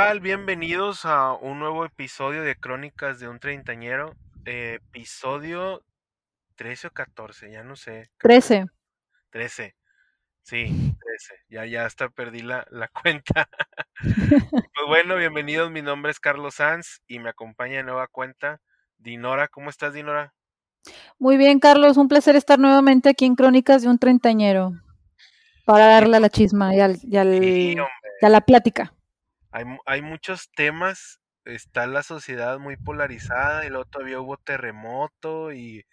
[0.00, 0.20] ¿Qué tal?
[0.20, 4.16] Bienvenidos a un nuevo episodio de Crónicas de un Treintañero.
[4.46, 5.82] eh, episodio
[6.56, 8.08] 13 o 14, ya no sé.
[8.16, 8.66] creo que 13.
[9.28, 9.76] 13.
[10.42, 11.34] Sí, 13.
[11.50, 13.50] Ya, ya hasta perdí la, la cuenta.
[14.00, 15.70] Pues bueno, bienvenidos.
[15.70, 18.58] Mi nombre es Carlos Sanz y me acompaña de nueva cuenta
[18.96, 19.48] Dinora.
[19.48, 20.32] ¿Cómo estás, Dinora?
[21.18, 24.72] Muy bien, Carlos, un placer estar nuevamente aquí en Crónicas de un Treintañero
[25.66, 28.94] para darle a la chisma y, al, y, al, sí, y a la plática.
[29.50, 31.20] Hay, hay muchos temas.
[31.44, 35.84] Está la sociedad muy polarizada y luego todavía hubo terremoto y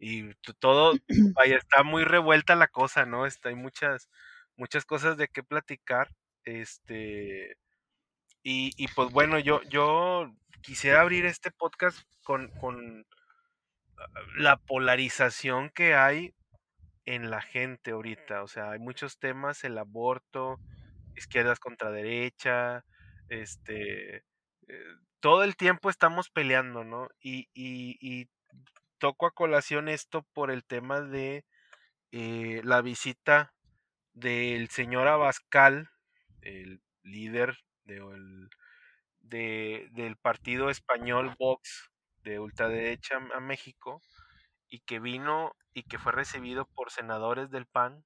[0.00, 0.94] Y todo,
[1.36, 3.26] vaya, está muy revuelta la cosa, ¿no?
[3.26, 4.10] Está, hay muchas,
[4.56, 6.10] muchas cosas de qué platicar.
[6.44, 7.56] Este,
[8.42, 13.06] y, y pues bueno, yo, yo quisiera abrir este podcast con, con
[14.36, 16.34] la polarización que hay
[17.06, 18.42] en la gente ahorita.
[18.42, 20.60] O sea, hay muchos temas, el aborto,
[21.16, 22.84] izquierdas contra derecha,
[23.30, 24.24] este, eh,
[25.20, 27.08] todo el tiempo estamos peleando, ¿no?
[27.20, 28.30] Y, y, y
[28.98, 31.44] toco a colación esto por el tema de
[32.12, 33.54] eh, la visita
[34.14, 35.90] del señor Abascal,
[36.42, 38.50] el líder de, el-
[39.20, 41.90] de- del partido español Vox
[42.22, 44.02] de ultraderecha a México,
[44.68, 48.04] y que vino y que fue recibido por senadores del PAN,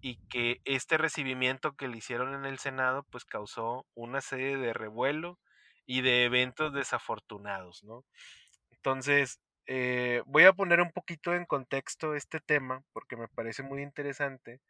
[0.00, 4.72] y que este recibimiento que le hicieron en el Senado, pues causó una serie de
[4.72, 5.38] revuelo
[5.86, 8.04] y de eventos desafortunados, ¿no?
[8.70, 13.82] Entonces, eh, voy a poner un poquito en contexto este tema porque me parece muy
[13.82, 14.60] interesante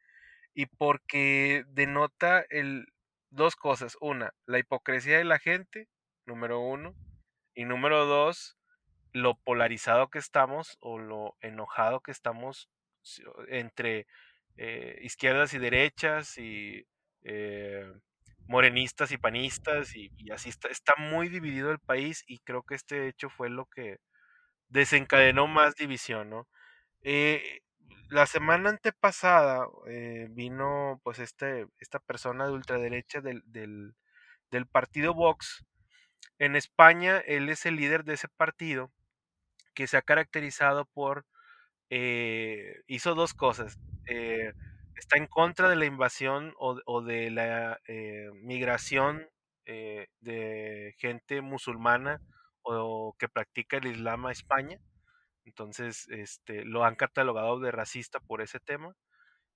[0.54, 2.86] y porque denota el,
[3.30, 3.96] dos cosas.
[4.00, 5.88] Una, la hipocresía de la gente,
[6.26, 6.94] número uno,
[7.54, 8.56] y número dos,
[9.12, 12.70] lo polarizado que estamos o lo enojado que estamos
[13.48, 14.06] entre
[14.60, 16.84] eh, izquierdas y derechas y
[17.22, 17.92] eh,
[18.48, 23.06] morenistas y panistas y, así está, está muy dividido el país y creo que este
[23.06, 23.98] hecho fue lo que
[24.68, 26.48] desencadenó más división, ¿no?
[27.02, 27.60] Eh,
[28.10, 29.66] la semana antepasada
[30.30, 35.64] vino pues este, esta persona de ultraderecha del, del partido Vox.
[36.38, 38.90] En España él es el líder de ese partido
[39.74, 41.26] que se ha caracterizado por,
[41.90, 43.78] eh, hizo dos cosas.
[44.06, 44.52] Eh,
[44.96, 49.26] está en contra de la invasión o, o de la eh, migración
[49.66, 52.20] eh, de gente musulmana
[52.62, 54.78] o que practica el Islam a España
[55.44, 58.94] entonces, este, lo han catalogado de racista por ese tema.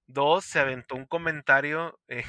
[0.06, 2.25] Dos, se aventó un comentario eh,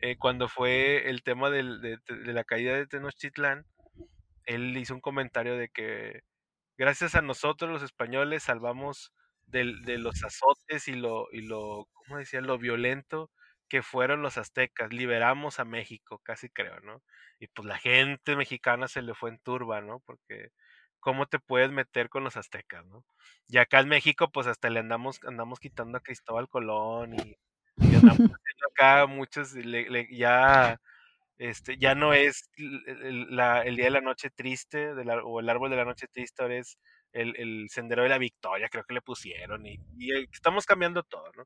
[0.00, 3.66] eh, cuando fue el tema del- de, de la caída de Tenochtitlán.
[4.46, 6.22] Él hizo un comentario de que
[6.76, 9.12] gracias a nosotros los españoles salvamos
[9.46, 12.40] del- de los azotes y lo, y lo, ¿cómo decía?
[12.40, 13.30] Lo violento
[13.68, 14.92] que fueron los aztecas.
[14.92, 17.02] Liberamos a México, casi creo, ¿no?
[17.38, 20.00] Y pues la gente mexicana se le fue en turba, ¿no?
[20.00, 20.50] Porque
[21.00, 23.04] ¿cómo te puedes meter con los aztecas, ¿no?
[23.48, 27.36] Y acá en México, pues hasta le andamos, andamos quitando a Cristóbal Colón y,
[27.86, 30.80] y andamos haciendo acá muchos, le- le- ya
[31.38, 35.76] este, ya no es la- el día de la noche triste o el árbol de
[35.76, 36.78] la noche triste, ahora es
[37.12, 39.78] el, el sendero de la victoria, creo que le pusieron, y,
[40.32, 41.44] estamos cambiando todo, ¿no?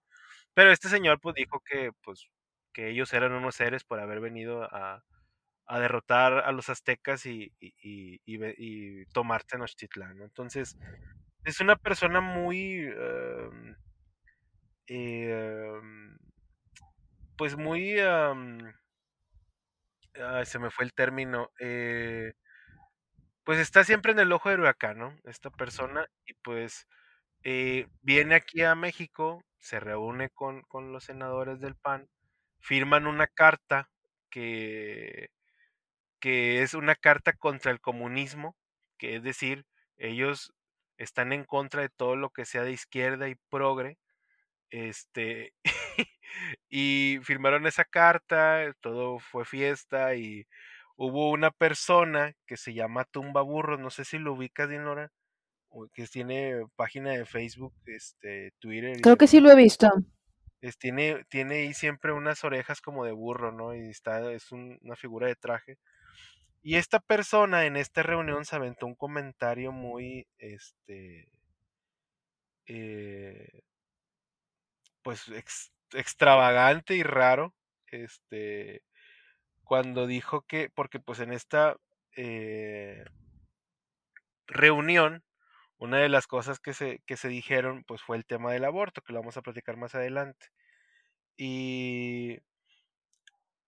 [0.54, 2.28] Pero este señor pues dijo que pues
[2.72, 5.03] que ellos eran unos seres por haber venido a,
[5.81, 10.25] derrotar a los aztecas y, y, y tomar Tenochtitlán, ¿no?
[10.25, 10.78] Entonces,
[11.44, 13.76] es una persona muy, em,
[14.87, 16.19] em,
[17.37, 18.59] pues muy, em,
[20.22, 22.32] ay, se me fue el término, eh,
[23.44, 25.16] pues está siempre en el ojo del huracán, ¿no?
[25.24, 26.86] Esta persona, y pues
[27.44, 32.08] eh, viene aquí a México, se reúne con, con los senadores del PAN,
[32.60, 33.90] firman una carta
[34.30, 35.31] que,
[36.20, 38.56] que es una carta contra el comunismo,
[38.98, 39.66] que es decir,
[39.98, 40.52] ellos
[40.98, 43.98] están en contra de todo lo que sea de izquierda y progre,
[44.70, 45.55] este,
[46.69, 50.47] y firmaron esa carta, todo fue fiesta y
[50.97, 55.11] hubo una persona que se llama Tumba Burros, no sé si lo ubicas, Dinora,
[55.94, 59.88] que tiene página de Facebook, este, Twitter Creo que sí lo he visto.
[60.61, 63.75] Es, tiene, tiene ahí siempre unas orejas como de burro, ¿no?
[63.75, 65.79] Y está, es un- una figura de traje.
[66.62, 71.31] Y esta persona en esta reunión se aventó un comentario muy, este,
[72.67, 73.62] eh,
[75.08, 77.55] pues ex- extravagante y raro,
[77.87, 78.82] este,
[79.64, 81.78] cuando dijo que, porque pues en esta
[82.14, 83.06] eh,
[84.46, 85.25] reunión,
[85.78, 89.00] una de las cosas que se, que se dijeron, pues fue el tema del aborto,
[89.00, 90.49] que lo vamos a platicar más adelante.
[91.38, 92.40] Y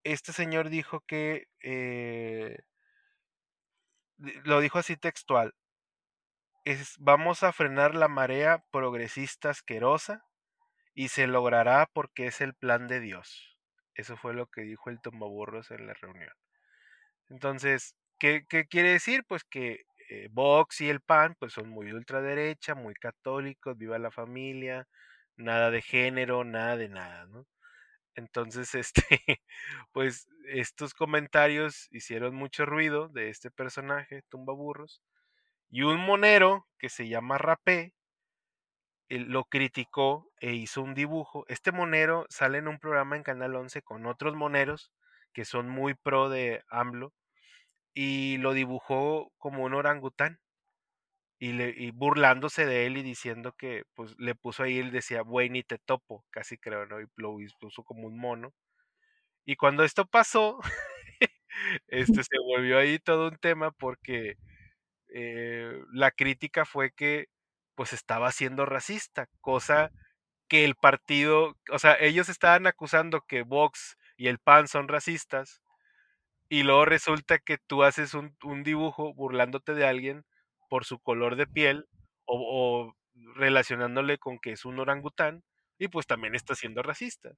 [0.05, 2.59] este señor dijo que eh,
[4.45, 5.55] lo dijo así textual.
[6.67, 10.27] Es, vamos a frenar la marea progresista asquerosa
[10.95, 13.59] y se logrará porque es el plan de Dios.
[13.95, 16.33] Eso fue lo que dijo el tombaburros en la reunión.
[17.29, 19.25] Entonces, ¿qué, qué quiere decir?
[19.29, 24.11] Pues que eh, Vox y el PAN pues son muy ultraderecha, muy católicos, viva la
[24.11, 24.89] familia,
[25.37, 27.47] nada de género, nada de nada, ¿no?
[28.17, 29.05] Entonces, este,
[29.93, 35.03] pues estos comentarios hicieron mucho ruido de este personaje, Tumbaburros,
[35.71, 37.95] y un monero que se llama Rapé
[39.19, 41.45] lo criticó e hizo un dibujo.
[41.49, 44.93] Este monero sale en un programa en Canal 11 con otros moneros
[45.33, 47.13] que son muy pro de AMLO
[47.95, 50.41] y lo dibujó como un orangután
[51.43, 55.63] y burlándose de él y diciendo que pues le puso ahí, él decía, güey, ni
[55.63, 57.01] te topo, casi creo, ¿no?
[57.01, 58.53] Y lo puso como un mono.
[59.47, 60.59] Y cuando esto pasó,
[61.89, 64.37] este se volvió ahí todo un tema porque
[65.09, 67.29] eh, la crítica fue que
[67.81, 69.91] pues estaba siendo racista, cosa
[70.49, 75.63] que el partido, o sea, ellos estaban acusando que Vox y el PAN son racistas,
[76.51, 80.27] y luego resulta que tú haces un, un dibujo burlándote de alguien
[80.69, 81.87] por su color de piel
[82.27, 82.97] o, o,
[83.35, 85.43] relacionándole con que es un orangután
[85.79, 87.31] y pues también está siendo racista.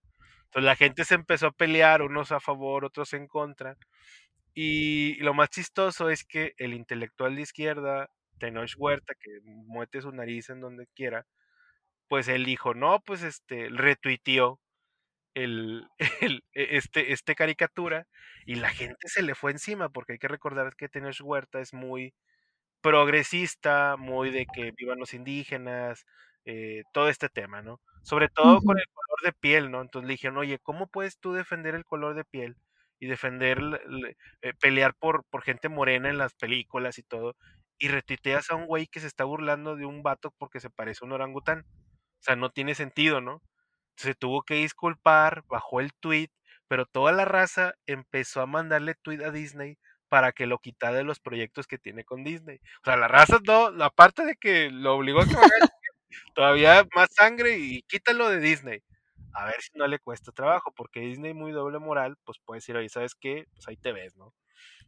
[0.47, 3.77] Entonces la gente se empezó a pelear, unos a favor, otros en contra.
[4.55, 8.09] Y lo más chistoso es que el intelectual de izquierda,
[8.43, 11.27] Tenoch Huerta, que muete su nariz en donde quiera,
[12.09, 14.61] pues él dijo, no, pues este, retuiteó
[15.35, 15.87] el,
[16.21, 18.09] el, este, este caricatura
[18.47, 21.73] y la gente se le fue encima porque hay que recordar que Tenoch Huerta es
[21.73, 22.15] muy
[22.83, 26.05] progresista, muy de que vivan los indígenas,
[26.45, 27.81] eh, todo este tema, ¿no?
[28.03, 29.83] Sobre todo con el color de piel, ¿no?
[29.83, 32.57] Entonces le dijeron, oye, ¿cómo puedes tú defender el color de piel
[32.99, 33.61] y defender,
[34.43, 37.37] eh, pelear por, por gente morena en las películas y todo?
[37.79, 41.01] Y retuiteas a un güey que se está burlando de un vato porque se parece
[41.03, 41.67] a un orangután.
[42.21, 43.43] O sea, no tiene sentido, ¿no?
[43.97, 46.31] Se tuvo que disculpar, bajó el tweet,
[46.69, 49.79] pero toda la raza empezó a mandarle tweet a Disney
[50.09, 52.59] para que lo quitara de los proyectos que tiene con Disney.
[52.83, 55.35] O sea, la raza no, aparte de que lo obligó a que
[56.35, 58.81] todavía más sangre y quítalo de Disney.
[59.35, 62.77] A ver si no le cuesta trabajo, porque Disney muy doble moral, pues puede decir,
[62.77, 63.47] oye, ¿sabes qué?
[63.55, 64.35] Pues ahí te ves, ¿no?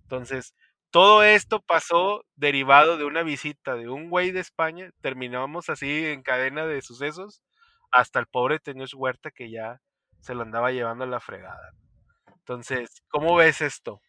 [0.02, 0.54] Entonces,
[0.94, 6.22] todo esto pasó derivado de una visita de un güey de España, terminamos así en
[6.22, 7.42] cadena de sucesos,
[7.90, 9.80] hasta el pobre Tenoch Huerta que ya
[10.20, 11.72] se lo andaba llevando a la fregada.
[12.28, 14.02] Entonces, ¿cómo ves esto?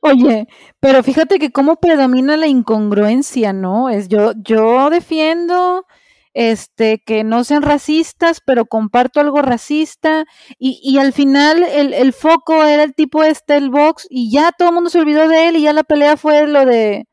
[0.00, 0.46] Oye,
[0.78, 3.88] pero fíjate que cómo predomina la incongruencia, ¿no?
[3.88, 5.86] Es yo, yo defiendo
[6.34, 10.24] este que no sean racistas, pero comparto algo racista,
[10.58, 14.52] y, y al final el, el, foco era el tipo este, el box, y ya
[14.52, 17.06] todo el mundo se olvidó de él, y ya la pelea fue lo de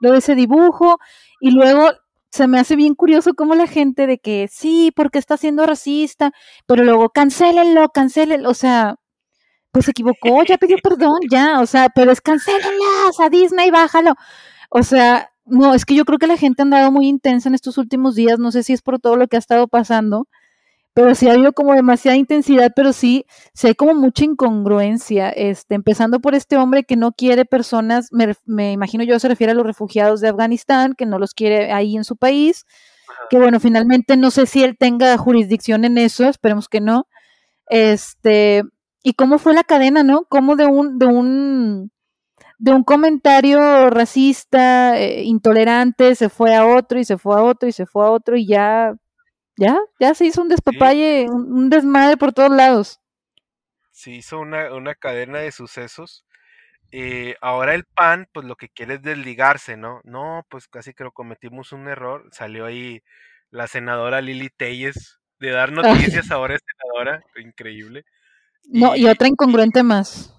[0.00, 0.98] lo de ese dibujo,
[1.40, 1.90] y luego
[2.30, 6.32] se me hace bien curioso cómo la gente de que sí, porque está siendo racista,
[6.66, 8.96] pero luego cancélenlo, cancélenlo, o sea,
[9.72, 13.70] pues se equivocó, ya pidió perdón, ya, o sea, pero es cancélenlo, o sea, Disney,
[13.70, 14.14] bájalo.
[14.70, 17.54] O sea, no, es que yo creo que la gente ha andado muy intensa en
[17.54, 20.26] estos últimos días, no sé si es por todo lo que ha estado pasando,
[20.94, 23.24] pero sí ha habido como demasiada intensidad, pero sí,
[23.54, 28.34] sí hay como mucha incongruencia, este, empezando por este hombre que no quiere personas, me,
[28.46, 31.96] me imagino yo se refiere a los refugiados de Afganistán, que no los quiere ahí
[31.96, 32.66] en su país,
[33.30, 37.06] que bueno, finalmente no sé si él tenga jurisdicción en eso, esperemos que no,
[37.68, 38.64] este,
[39.02, 40.24] y cómo fue la cadena, ¿no?
[40.28, 41.92] Cómo de un, de un,
[42.58, 47.68] de un comentario racista, eh, intolerante, se fue a otro y se fue a otro
[47.68, 48.94] y se fue a otro y ya,
[49.56, 51.28] ya, ya se hizo un despapalle, sí.
[51.28, 53.00] un, desmadre por todos lados.
[53.92, 56.24] Se hizo una, una cadena de sucesos.
[56.90, 60.00] Eh, ahora el PAN, pues lo que quiere es desligarse, ¿no?
[60.04, 62.28] No, pues casi creo cometimos un error.
[62.32, 63.02] Salió ahí
[63.50, 65.70] la senadora Lili Telles de dar
[66.18, 68.04] noticias, ahora es senadora, increíble.
[68.64, 70.37] No, y, y otra incongruente más.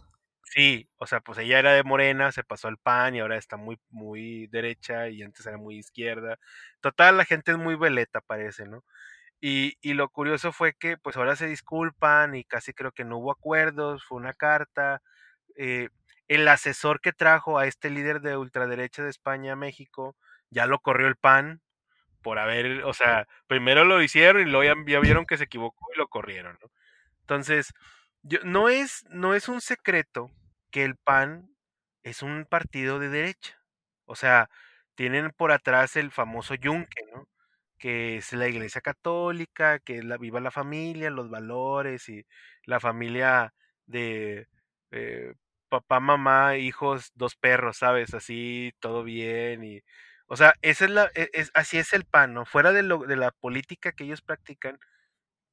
[0.51, 3.55] Sí, o sea, pues ella era de Morena, se pasó al PAN y ahora está
[3.55, 6.39] muy, muy derecha y antes era muy izquierda.
[6.81, 8.83] Total, la gente es muy veleta, parece, ¿no?
[9.41, 13.19] Y, y, lo curioso fue que pues ahora se disculpan y casi creo que no
[13.19, 15.01] hubo acuerdos, fue una carta.
[15.55, 15.89] Eh,
[16.27, 20.15] el asesor que trajo a este líder de ultraderecha de España a México,
[20.51, 21.61] ya lo corrió el PAN
[22.21, 25.87] por haber, o sea, primero lo hicieron y luego ya, ya vieron que se equivocó
[25.95, 26.71] y lo corrieron, ¿no?
[27.21, 27.73] Entonces,
[28.23, 30.31] yo, no, es, no es un secreto
[30.71, 31.49] que el PAN
[32.03, 33.57] es un partido de derecha.
[34.05, 34.49] O sea,
[34.95, 37.27] tienen por atrás el famoso yunque, ¿no?
[37.77, 42.25] Que es la iglesia católica, que es la viva la familia, los valores y
[42.65, 43.53] la familia
[43.85, 44.47] de
[44.91, 45.33] eh,
[45.69, 48.13] papá, mamá, hijos, dos perros, ¿sabes?
[48.13, 49.81] Así, todo bien y...
[50.27, 52.45] O sea, esa es la, e, es, así es el PAN, ¿no?
[52.45, 54.79] Fuera de, lo, de la política que ellos practican,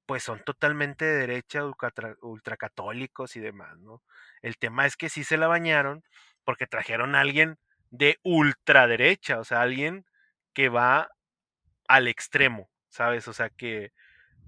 [0.07, 1.63] pues son totalmente de derecha,
[2.23, 4.03] ultracatólicos y demás, ¿no?
[4.43, 6.05] El tema es que sí se la bañaron
[6.45, 7.59] porque trajeron a alguien
[7.91, 10.07] de ultraderecha, o sea, alguien
[10.55, 11.11] que va
[11.89, 13.29] al extremo, ¿sabes?
[13.29, 13.93] O sea, que,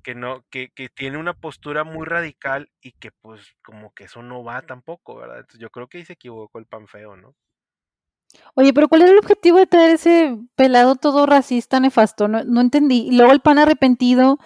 [0.03, 4.23] que no, que, que, tiene una postura muy radical y que pues como que eso
[4.23, 5.47] no va tampoco, ¿verdad?
[5.59, 7.35] Yo creo que ahí se equivocó el pan feo, ¿no?
[8.55, 12.29] Oye, pero ¿cuál era el objetivo de traer ese pelado todo racista, nefasto?
[12.29, 13.09] No, no entendí.
[13.09, 14.39] Y luego el pan arrepentido.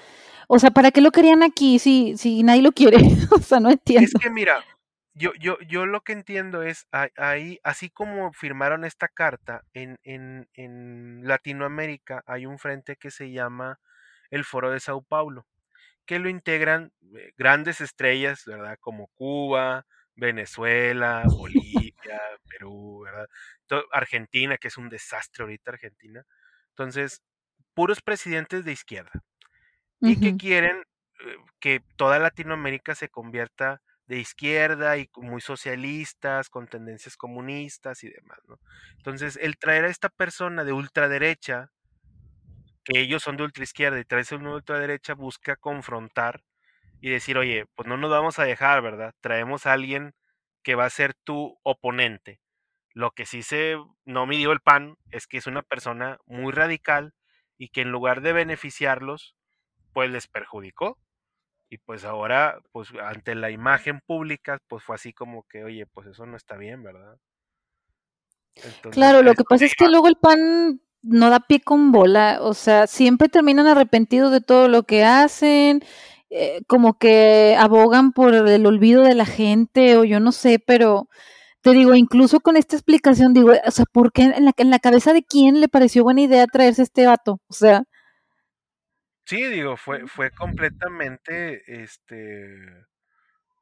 [0.49, 2.99] O sea, ¿para qué lo querían aquí si, si nadie lo quiere?
[3.30, 4.11] o sea, no entiendo.
[4.14, 4.64] Es que mira,
[5.14, 10.49] yo, yo, yo lo que entiendo es, ahí, así como firmaron esta carta, en, en,
[10.54, 13.78] en Latinoamérica hay un frente que se llama
[14.30, 15.46] el Foro de Sao Paulo,
[16.06, 18.78] que lo integran eh, grandes estrellas, ¿verdad?
[18.80, 23.28] Como Cuba, Venezuela, Bolivia, Perú, ¿verdad?
[23.92, 26.25] Argentina, que es un desastre ahorita Argentina.
[26.70, 27.22] Entonces,
[27.75, 29.12] puros presidentes de izquierda.
[30.04, 30.82] Y que quieren
[31.21, 38.11] eh, que toda Latinoamérica se convierta de izquierda y muy socialistas, con tendencias comunistas y
[38.11, 38.59] demás, ¿no?
[38.97, 41.71] Entonces, el traer a esta persona de ultraderecha,
[42.85, 46.42] que ellos son de ultraizquierda y traerse una ultraderecha busca confrontar
[47.00, 49.14] y decir, oye, pues no nos vamos a dejar, ¿verdad?
[49.21, 50.14] Traemos a alguien
[50.62, 52.40] que va a ser tu oponente.
[52.94, 57.14] Lo que sí se no midió el pan es que es una persona muy radical
[57.59, 59.37] y que en lugar de beneficiarlos,
[59.92, 60.99] pues les perjudicó
[61.72, 66.06] y pues ahora, pues ante la imagen pública, pues fue así como que, oye, pues
[66.06, 67.16] eso no está bien, ¿verdad?
[68.90, 72.52] claro, lo que pasa es que luego el pan no da pie con bola, o
[72.52, 75.82] sea, siempre terminan arrepentidos de todo lo que hacen,
[76.28, 81.08] eh, como que abogan por el olvido de la gente, o yo no sé, pero
[81.62, 84.78] te digo, incluso con esta explicación, digo, o sea, ¿por qué en la, en la
[84.78, 87.40] cabeza de quién le pareció buena idea traerse este vato?
[87.49, 87.84] O sea,
[89.26, 92.86] Sí, digo, fue, fue completamente, este,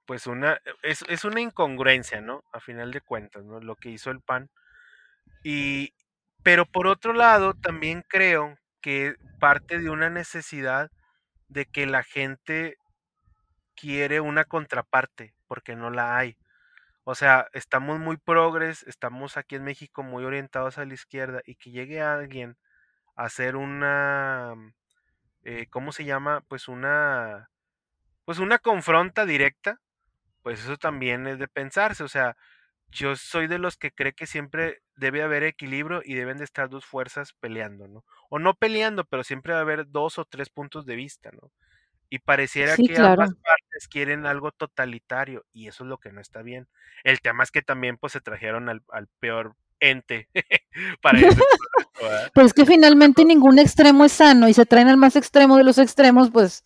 [0.06, 2.44] pues una, es, es una incongruencia, ¿no?
[2.52, 3.60] A final de cuentas, ¿no?
[3.60, 4.50] Lo que hizo el PAN.
[5.44, 5.94] Y,
[6.44, 10.90] pero por otro lado, también creo que parte de una necesidad
[11.48, 12.76] de que la gente
[13.76, 16.36] quiere una contraparte, porque no la hay.
[17.04, 21.56] O sea, estamos muy progres, estamos aquí en México muy orientados a la izquierda y
[21.56, 22.56] que llegue alguien
[23.16, 24.54] a hacer una
[25.44, 26.42] eh, ¿cómo se llama?
[26.49, 27.50] Pues una,
[28.25, 29.80] pues una confronta directa,
[30.42, 32.37] pues eso también es de pensarse, o sea,
[32.88, 36.68] yo soy de los que cree que siempre debe haber equilibrio y deben de estar
[36.68, 38.04] dos fuerzas peleando, ¿no?
[38.28, 41.52] O no peleando, pero siempre va a haber dos o tres puntos de vista, ¿no?
[42.09, 46.42] Y pareciera que ambas partes quieren algo totalitario y eso es lo que no está
[46.42, 46.66] bien.
[47.04, 50.28] El tema es que también pues se trajeron al, al peor ente
[51.02, 51.42] para eso.
[52.34, 55.78] Pues que finalmente ningún extremo es sano y se traen al más extremo de los
[55.78, 56.64] extremos, pues,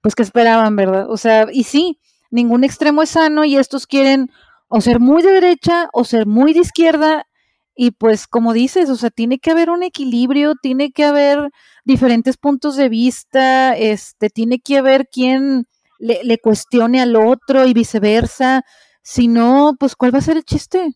[0.00, 1.10] pues que esperaban, ¿verdad?
[1.10, 2.00] O sea, y sí,
[2.30, 4.30] ningún extremo es sano y estos quieren
[4.68, 7.26] o ser muy de derecha o ser muy de izquierda
[7.74, 11.50] y pues como dices, o sea, tiene que haber un equilibrio, tiene que haber
[11.84, 15.66] diferentes puntos de vista, este, tiene que haber quien
[16.00, 18.62] le, le cuestione al otro y viceversa.
[19.02, 20.92] Si no, pues ¿cuál va a ser el chiste?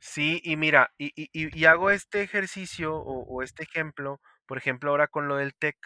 [0.00, 5.08] Sí, y mira, y, y, y hago este ejercicio o, este ejemplo, por ejemplo, ahora
[5.08, 5.76] con lo del TEC.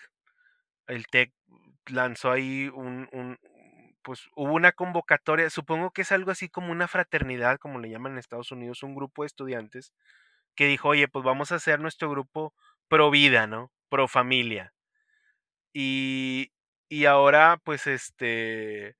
[0.86, 1.32] El TEC
[1.86, 3.38] lanzó ahí un, un,
[4.02, 8.12] pues hubo una convocatoria, supongo que es algo así como una fraternidad, como le llaman
[8.14, 9.92] en Estados Unidos, un grupo de estudiantes,
[10.56, 12.54] que dijo, oye, pues vamos a hacer nuestro grupo
[12.88, 13.72] pro vida, ¿no?
[13.90, 14.74] Pro familia.
[15.74, 16.52] Y,
[16.88, 18.96] y ahora, pues, este,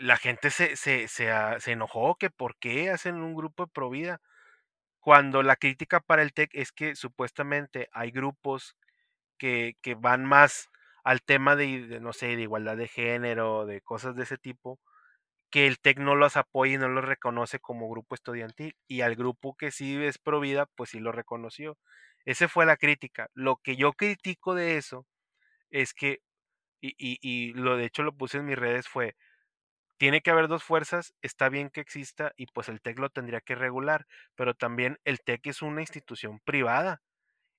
[0.00, 1.28] la gente se, se, se,
[1.72, 4.20] enojó, que por qué hacen un grupo de pro vida
[5.00, 8.76] cuando la crítica para el TEC es que supuestamente hay grupos
[9.38, 10.70] que, que van más
[11.04, 14.80] al tema de, no sé, de igualdad de género, de cosas de ese tipo,
[15.50, 19.16] que el TEC no los apoya y no los reconoce como grupo estudiantil, y al
[19.16, 21.78] grupo que sí es pro vida, pues sí lo reconoció.
[22.24, 23.28] Esa fue la crítica.
[23.34, 25.06] Lo que yo critico de eso
[25.70, 26.20] es que,
[26.80, 29.16] y, y, y lo de hecho lo puse en mis redes, fue,
[30.04, 33.40] tiene que haber dos fuerzas, está bien que exista y pues el TEC lo tendría
[33.40, 37.00] que regular, pero también el TEC es una institución privada.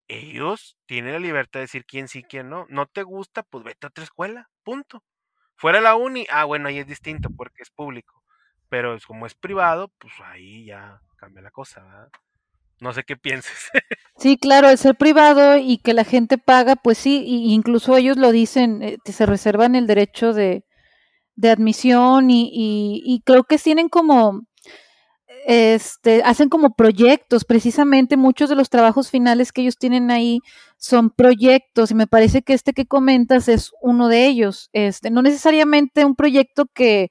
[0.07, 2.67] Ellos tienen la libertad de decir quién sí, quién no.
[2.69, 5.03] No te gusta, pues vete a otra escuela, punto.
[5.55, 8.21] Fuera la uni, ah, bueno, ahí es distinto porque es público,
[8.69, 12.09] pero como es privado, pues ahí ya cambia la cosa, ¿verdad?
[12.79, 13.71] No sé qué pienses.
[14.17, 18.17] Sí, claro, el ser privado y que la gente paga, pues sí, y incluso ellos
[18.17, 20.63] lo dicen, eh, se reservan el derecho de,
[21.35, 24.41] de admisión y, y, y creo que tienen como
[25.45, 30.39] este, hacen como proyectos, precisamente muchos de los trabajos finales que ellos tienen ahí
[30.77, 35.21] son proyectos y me parece que este que comentas es uno de ellos, este, no
[35.21, 37.09] necesariamente un proyecto que,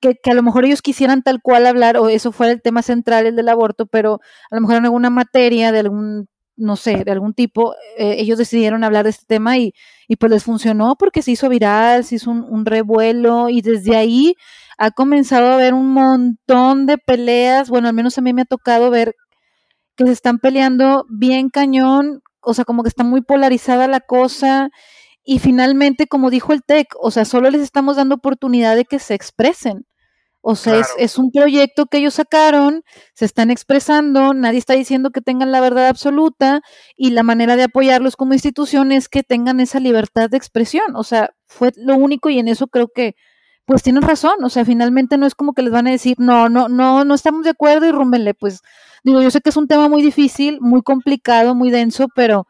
[0.00, 2.82] que, que, a lo mejor ellos quisieran tal cual hablar o eso fuera el tema
[2.82, 7.04] central, el del aborto, pero a lo mejor en alguna materia de algún, no sé,
[7.04, 9.72] de algún tipo, eh, ellos decidieron hablar de este tema y,
[10.08, 13.96] y, pues les funcionó porque se hizo viral, se hizo un, un revuelo y desde
[13.96, 14.34] ahí
[14.78, 18.44] ha comenzado a haber un montón de peleas, bueno, al menos a mí me ha
[18.44, 19.14] tocado ver
[19.96, 24.70] que se están peleando bien cañón, o sea, como que está muy polarizada la cosa
[25.24, 28.98] y finalmente, como dijo el TEC, o sea, solo les estamos dando oportunidad de que
[28.98, 29.84] se expresen.
[30.50, 30.88] O sea, claro.
[30.96, 35.52] es, es, un proyecto que ellos sacaron, se están expresando, nadie está diciendo que tengan
[35.52, 36.62] la verdad absoluta
[36.96, 40.96] y la manera de apoyarlos como institución es que tengan esa libertad de expresión.
[40.96, 43.14] O sea, fue lo único y en eso creo que
[43.66, 46.48] pues tienen razón, o sea, finalmente no es como que les van a decir, no,
[46.48, 48.62] no, no, no estamos de acuerdo y rúmbenle, pues
[49.04, 52.46] digo, yo sé que es un tema muy difícil, muy complicado, muy denso, pero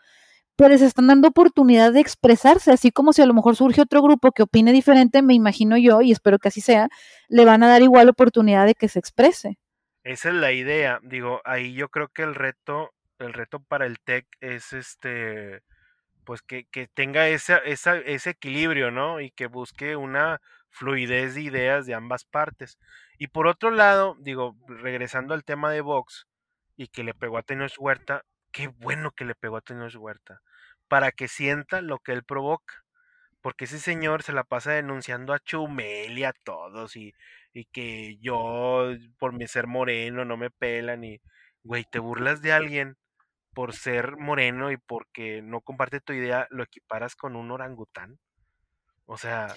[0.58, 4.02] pero les están dando oportunidad de expresarse, así como si a lo mejor surge otro
[4.02, 6.88] grupo que opine diferente, me imagino yo, y espero que así sea,
[7.28, 9.56] le van a dar igual oportunidad de que se exprese.
[10.02, 14.00] Esa es la idea, digo, ahí yo creo que el reto, el reto para el
[14.00, 15.62] TEC es este,
[16.24, 19.20] pues que, que tenga ese equilibrio, ¿no?
[19.20, 22.80] Y que busque una fluidez de ideas de ambas partes.
[23.16, 26.26] Y por otro lado, digo, regresando al tema de Vox
[26.76, 30.40] y que le pegó a Tenoch Huerta, qué bueno que le pegó a Tenoch Huerta,
[30.88, 32.74] para que sienta lo que él provoca.
[33.42, 37.14] Porque ese señor se la pasa denunciando a Chumel y a todos y,
[37.52, 41.20] y que yo por mi ser moreno no me pelan y,
[41.62, 42.96] güey, te burlas de alguien
[43.54, 48.18] por ser moreno y porque no comparte tu idea, lo equiparas con un orangután.
[49.06, 49.48] O sea,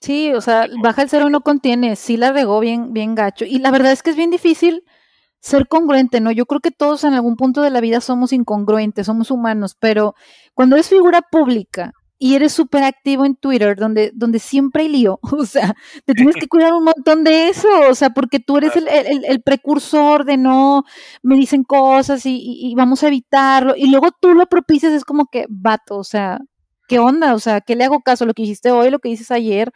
[0.00, 3.44] Sí, o sea, baja el cero no contiene, sí la regó bien, bien gacho.
[3.44, 4.84] Y la verdad es que es bien difícil
[5.40, 6.30] ser congruente, ¿no?
[6.30, 10.14] Yo creo que todos en algún punto de la vida somos incongruentes, somos humanos, pero
[10.54, 15.20] cuando eres figura pública y eres súper activo en Twitter, donde, donde siempre hay lío,
[15.22, 15.74] o sea,
[16.04, 19.24] te tienes que cuidar un montón de eso, o sea, porque tú eres el, el,
[19.24, 20.84] el precursor de no,
[21.22, 25.04] me dicen cosas y, y, y vamos a evitarlo, y luego tú lo propicias, es
[25.04, 26.40] como que, vato, o sea,
[26.88, 27.34] ¿qué onda?
[27.34, 28.26] O sea, ¿qué le hago caso?
[28.26, 29.72] Lo que hiciste hoy, lo que dices ayer,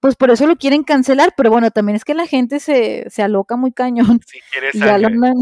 [0.00, 3.22] pues por eso lo quieren cancelar, pero bueno, también es que la gente se, se
[3.22, 4.20] aloca muy cañón.
[4.26, 5.32] Sí, quiere sangre.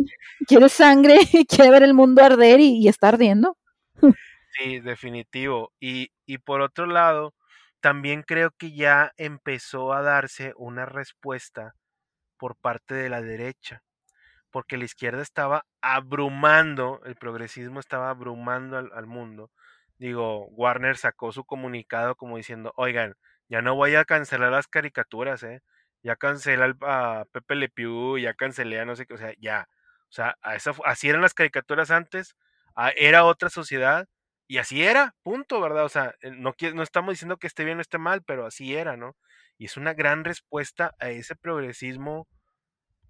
[0.47, 1.19] Quiere sangre,
[1.49, 3.57] quiere ver el mundo arder y, y está ardiendo.
[4.59, 5.73] Sí, definitivo.
[5.79, 7.35] Y, y por otro lado,
[7.81, 11.75] también creo que ya empezó a darse una respuesta
[12.37, 13.83] por parte de la derecha,
[14.51, 19.51] porque la izquierda estaba abrumando, el progresismo estaba abrumando al, al mundo
[19.99, 23.15] digo, Warner sacó su comunicado como diciendo, oigan,
[23.49, 25.63] ya no voy a cancelar las caricaturas, ¿eh?
[26.03, 29.69] Ya cancelé a Pepe Le Pew, ya cancelé a no sé qué, o sea, ya.
[30.11, 32.37] O sea, a esa, así eran las caricaturas antes,
[32.77, 34.07] a, era otra sociedad,
[34.47, 35.85] y así era, punto, ¿verdad?
[35.85, 38.75] O sea, eh, no, no estamos diciendo que esté bien o esté mal, pero así
[38.77, 39.17] era, ¿no?
[39.59, 42.29] Y es una gran respuesta a ese progresismo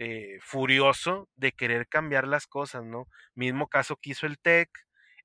[0.00, 3.06] eh, furioso de querer cambiar las cosas, ¿no?
[3.34, 4.70] Mismo caso que hizo el TEC,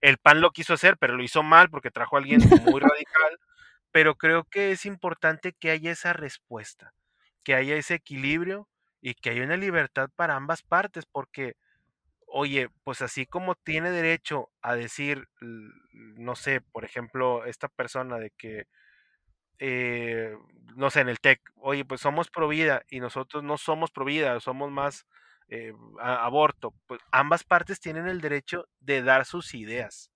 [0.01, 3.39] el PAN lo quiso hacer, pero lo hizo mal porque trajo a alguien muy radical.
[3.93, 6.95] Pero creo que es importante que haya esa respuesta,
[7.43, 8.67] que haya ese equilibrio
[9.01, 11.55] y que haya una libertad para ambas partes, porque,
[12.27, 18.31] oye, pues así como tiene derecho a decir, no sé, por ejemplo, esta persona de
[18.37, 18.65] que,
[19.59, 20.35] eh,
[20.75, 24.05] no sé, en el TEC, oye, pues somos pro vida y nosotros no somos pro
[24.05, 25.07] vida, somos más
[25.49, 30.11] eh, aborto, pues ambas partes tienen el derecho de dar sus ideas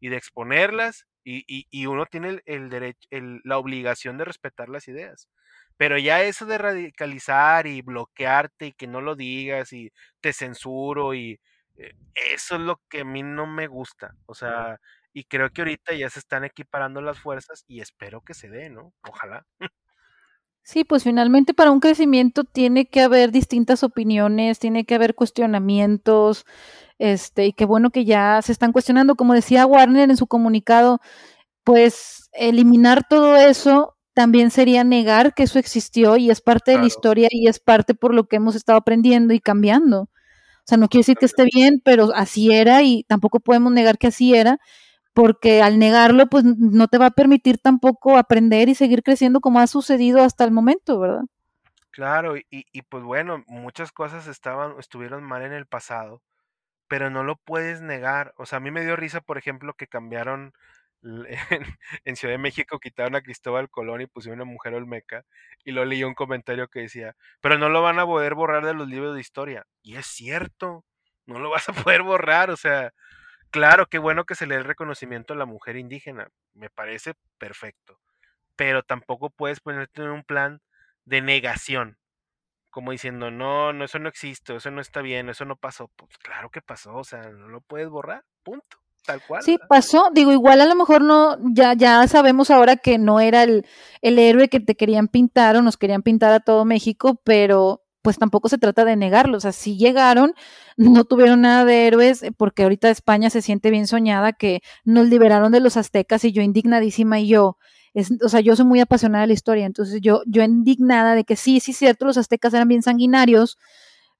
[0.00, 3.08] y de exponerlas y, y, y uno tiene el, derecho,
[3.44, 5.28] la obligación de respetar las ideas.
[5.76, 11.14] Pero ya eso de radicalizar y bloquearte y que no lo digas y te censuro
[11.14, 11.40] y
[11.76, 11.94] eh,
[12.32, 14.14] eso es lo que a mí no me gusta.
[14.26, 14.78] O sea,
[15.12, 18.70] y creo que ahorita ya se están equiparando las fuerzas y espero que se dé,
[18.70, 18.92] ¿no?
[19.08, 19.46] Ojalá.
[20.62, 26.44] Sí, pues finalmente para un crecimiento tiene que haber distintas opiniones, tiene que haber cuestionamientos,
[27.00, 31.00] este, y qué bueno que ya se están cuestionando, como decía Warner en su comunicado,
[31.64, 36.86] pues eliminar todo eso también sería negar que eso existió y es parte de la
[36.86, 40.02] historia y es parte por lo que hemos estado aprendiendo y cambiando.
[40.02, 43.96] O sea, no quiere decir que esté bien, pero así era y tampoco podemos negar
[43.96, 44.58] que así era
[45.14, 49.58] porque al negarlo, pues no te va a permitir tampoco aprender y seguir creciendo como
[49.58, 51.22] ha sucedido hasta el momento, ¿verdad?
[51.92, 56.20] Claro, y, y pues bueno, muchas cosas estaban, estuvieron mal en el pasado,
[56.90, 58.34] pero no lo puedes negar.
[58.36, 60.52] O sea, a mí me dio risa, por ejemplo, que cambiaron
[62.04, 65.24] en, Ciudad de México quitaron a Cristóbal Colón y pusieron una mujer olmeca
[65.64, 68.74] y lo leí un comentario que decía, pero no lo van a poder borrar de
[68.74, 69.66] los libros de historia.
[69.82, 70.84] Y es cierto,
[71.26, 72.92] no lo vas a poder borrar, o sea,
[73.52, 77.14] claro, qué bueno que se le dé el reconocimiento a la mujer indígena, me parece
[77.38, 78.00] perfecto,
[78.56, 80.60] pero tampoco puedes ponerte en un plan
[81.04, 81.98] de negación,
[82.70, 85.88] como diciendo, no, no, eso no existe, eso no está bien, eso no pasó.
[85.96, 88.78] Pues claro que pasó, o sea, no lo puedes borrar, punto.
[89.04, 89.42] Tal cual.
[89.42, 90.10] Sí, pasó.
[90.12, 93.66] Digo, igual a lo mejor no, ya, ya sabemos ahora que no era el,
[94.02, 98.18] el héroe que te querían pintar o nos querían pintar a todo México, pero pues
[98.18, 99.36] tampoco se trata de negarlo.
[99.36, 100.34] O sea, si llegaron,
[100.76, 105.08] no tuvieron nada de héroes, eh, porque ahorita España se siente bien soñada que nos
[105.08, 107.56] liberaron de los aztecas y yo indignadísima y yo,
[107.94, 111.24] es, o sea, yo soy muy apasionada de la historia, entonces yo, yo indignada de
[111.24, 113.58] que sí, sí, cierto, los aztecas eran bien sanguinarios,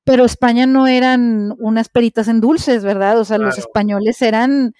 [0.05, 3.19] pero España no eran unas peritas en dulces, ¿verdad?
[3.19, 4.73] O sea, los españoles eran,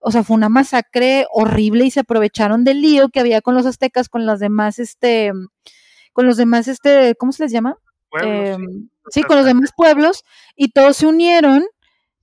[0.00, 3.66] o sea, fue una masacre horrible y se aprovecharon del lío que había con los
[3.66, 5.32] aztecas, con los demás, este,
[6.12, 7.78] con los demás, este, ¿cómo se les llama?
[8.22, 9.22] Em, sí.
[9.22, 11.64] con los demás pueblos y todos se unieron,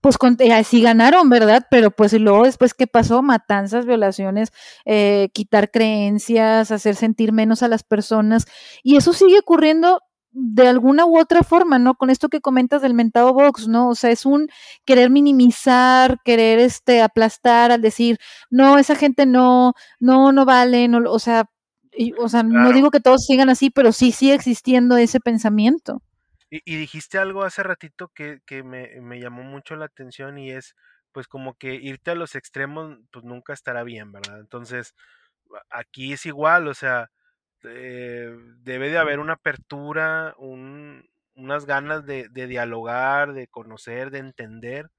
[0.03, 1.65] pues con, así ganaron, ¿verdad?
[1.71, 3.21] Pero pues luego después, ¿qué pasó?
[3.21, 4.51] Matanzas, violaciones,
[4.83, 8.45] eh, quitar creencias, hacer sentir menos a las personas
[8.83, 10.01] y eso sigue ocurriendo
[10.33, 11.95] de alguna u otra forma, ¿no?
[11.95, 13.87] Con esto que comentas del mentado Vox, ¿no?
[13.87, 14.49] O sea, es un
[14.83, 18.17] querer minimizar, querer este aplastar al decir,
[18.49, 21.45] no, esa gente no, no, no vale, no, o sea,
[22.19, 26.01] o sea, no digo que todos sigan así, pero sí sigue existiendo ese pensamiento.
[26.55, 30.75] Y, dijiste algo hace ratito que, que me, me, llamó mucho la atención y es,
[31.11, 34.39] pues como que irte a los extremos, pues nunca estará bien, ¿verdad?
[34.39, 34.93] Entonces,
[35.71, 37.09] aquí es igual, o sea,
[37.63, 44.19] eh, debe de haber una apertura, un, unas ganas de, de, dialogar, de conocer, de
[44.19, 44.91] entender,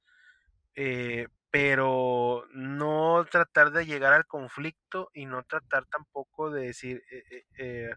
[0.77, 7.03] eh, pero no tratar de llegar al conflicto y no tratar tampoco de decir,
[7.59, 7.95] eh,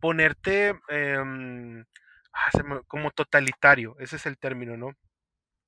[0.00, 1.84] ponerte em,
[2.86, 4.96] como totalitario, ese es el término, ¿no?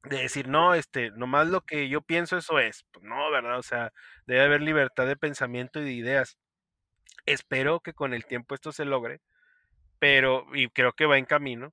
[0.05, 2.85] De decir, no, este, nomás lo que yo pienso, eso es.
[2.93, 3.59] Pues no, ¿verdad?
[3.59, 3.93] O sea,
[4.27, 6.39] debe haber libertad de pensamiento y de ideas.
[7.27, 9.21] Espero que con el tiempo esto se logre,
[9.99, 11.73] pero, y creo que va en camino,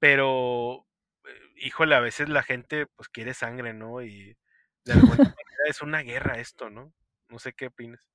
[0.00, 0.86] pero,
[1.26, 4.02] eh, híjole, a veces la gente pues quiere sangre, ¿no?
[4.02, 4.36] Y
[4.84, 5.34] de alguna manera
[5.68, 6.92] es una guerra esto, ¿no?
[7.28, 8.08] No sé qué opinas.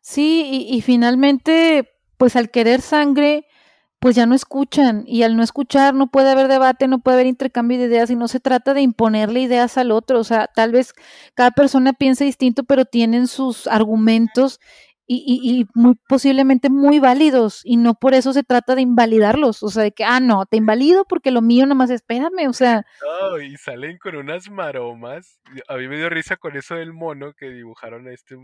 [0.00, 3.46] Sí, y, y finalmente, pues al querer sangre,
[4.02, 7.28] pues ya no escuchan y al no escuchar no puede haber debate, no puede haber
[7.28, 10.72] intercambio de ideas y no se trata de imponerle ideas al otro, o sea, tal
[10.72, 10.92] vez
[11.34, 14.58] cada persona piensa distinto, pero tienen sus argumentos
[15.06, 19.84] y, muy posiblemente muy válidos y no por eso se trata de invalidarlos, o sea,
[19.84, 22.84] de que, ah, no, te invalido porque lo mío nomás espérame, o sea.
[23.40, 25.38] Y salen con unas maromas.
[25.68, 28.36] A mí me dio risa con eso del mono que dibujaron a este,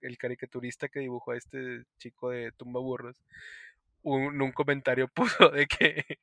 [0.00, 3.20] el, caricaturista que dibujó a este chico de Tumbaburros.
[4.02, 6.18] Un, un comentario puso de que,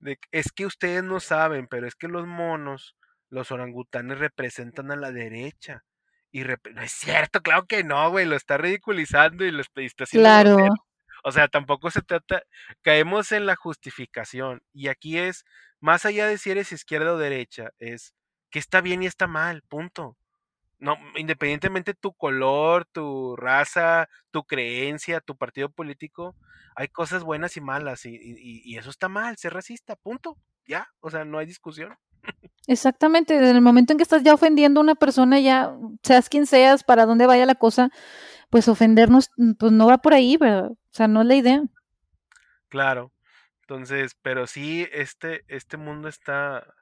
[0.00, 2.96] de es que ustedes no saben, pero es que los monos,
[3.30, 5.84] los orangutanes representan a la derecha
[6.30, 10.24] y no es cierto, claro que no, güey, lo está ridiculizando y lo está, haciendo.
[10.24, 10.68] Claro.
[11.24, 12.42] O sea, tampoco se trata,
[12.82, 15.44] caemos en la justificación y aquí es,
[15.80, 18.14] más allá de si eres izquierda o derecha, es
[18.50, 20.16] que está bien y está mal, punto.
[20.78, 26.36] No, independientemente tu color, tu raza, tu creencia, tu partido político,
[26.76, 30.36] hay cosas buenas y malas y, y eso está mal, ser racista, punto.
[30.66, 31.96] Ya, o sea, no hay discusión.
[32.66, 36.46] Exactamente, desde el momento en que estás ya ofendiendo a una persona, ya seas quien
[36.46, 37.88] seas, para dónde vaya la cosa,
[38.50, 40.70] pues ofendernos, mm, pues no va por ahí, ¿verdad?
[40.72, 41.62] O sea, no es la idea.
[42.68, 43.12] Claro.
[43.62, 46.74] Entonces, pero sí, este, este mundo está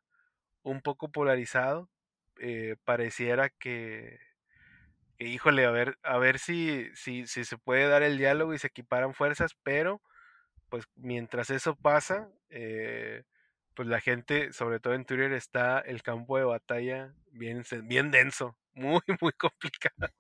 [0.62, 1.88] un poco polarizado.
[2.38, 4.18] Eh, pareciera que,
[5.18, 8.68] híjole, a ver, a ver si, si, si se puede dar el diálogo y se
[8.68, 10.01] equiparan fuerzas, pero
[10.68, 13.22] pues mientras eso pasa, eh,
[13.75, 18.57] pues la gente, sobre todo en Twitter, está el campo de batalla bien, bien denso,
[18.75, 20.12] muy, muy complicado.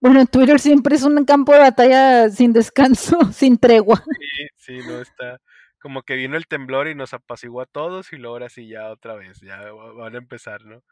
[0.00, 3.96] Bueno, Twitter siempre es un campo de batalla sin descanso, sin tregua.
[3.96, 5.40] Sí, sí, no está.
[5.80, 8.90] Como que vino el temblor y nos apaciguó a todos y luego ahora sí ya
[8.90, 10.82] otra vez, ya van a empezar, ¿no?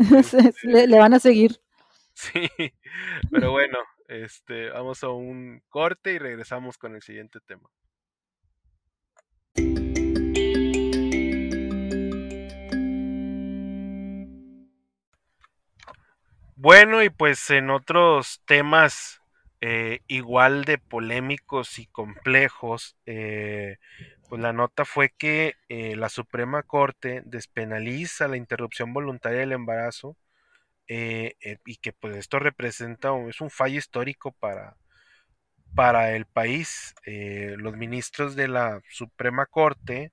[0.24, 1.60] Este le, le van a seguir.
[2.12, 2.50] Sí,
[3.30, 7.70] pero bueno, este, vamos a un corte y regresamos con el siguiente tema.
[16.56, 19.19] Bueno, y pues en otros temas
[19.62, 23.76] eh, igual de polémicos y complejos, eh,
[24.28, 30.16] pues la nota fue que eh, la Suprema Corte despenaliza la interrupción voluntaria del embarazo
[30.88, 34.76] y que pues esto representa, es un fallo histórico para,
[35.76, 36.94] para el país.
[37.06, 40.12] Los ministros de la Suprema Corte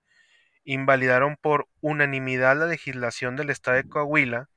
[0.65, 4.49] invalidaron por unanimidad la legislación del Estado de Coahuila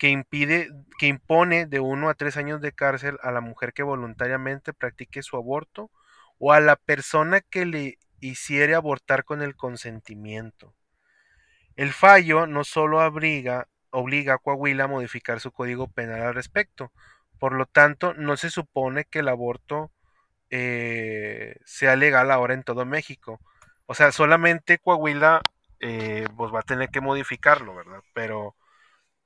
[0.00, 3.82] que impide, que impone de uno a tres años de cárcel a la mujer que
[3.82, 5.90] voluntariamente practique su aborto
[6.38, 10.74] o a la persona que le hiciere abortar con el consentimiento.
[11.76, 13.66] El fallo no solo obliga
[14.32, 16.90] a Coahuila a modificar su código penal al respecto,
[17.38, 19.90] por lo tanto, no se supone que el aborto
[20.48, 23.38] eh, sea legal ahora en todo México.
[23.84, 25.42] O sea, solamente Coahuila
[25.78, 28.00] eh, pues va a tener que modificarlo, ¿verdad?
[28.14, 28.54] Pero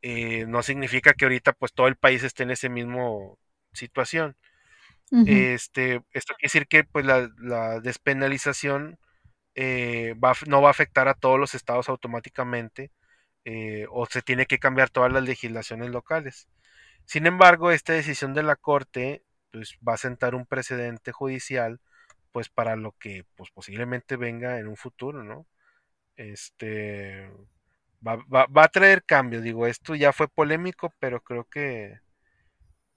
[0.07, 3.39] eh, no significa que ahorita pues todo el país esté en ese mismo
[3.73, 4.37] situación.
[5.27, 8.99] Este, esto quiere decir que pues la, despenalización
[9.57, 12.91] no va a afectar a todos los estados automáticamente
[13.91, 16.49] o se tiene que cambiar todas las legislaciones locales.
[17.07, 21.81] Sin embargo, esta decisión de la Corte pues va a sentar un precedente judicial
[22.33, 25.47] pues para lo que pues posiblemente venga en un futuro, ¿no?
[26.17, 27.31] Este
[28.07, 32.01] va, va, a traer cambio, digo, esto ya fue polémico, pero creo que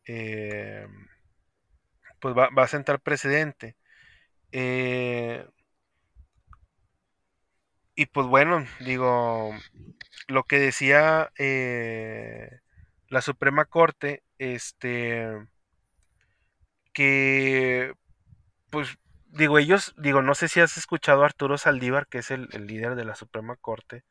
[0.07, 0.87] eh,
[2.19, 3.75] pues va, a sentar precedente.
[4.51, 5.45] Eh,
[7.95, 9.53] y pues bueno, digo,
[10.27, 12.59] lo que decía eh,
[13.09, 15.27] la Suprema Corte, este,
[16.93, 17.93] que,
[18.71, 22.47] pues, digo, ellos, digo, no sé si has escuchado a Arturo Saldívar, que es el,
[22.67, 24.03] líder de la Suprema Corte,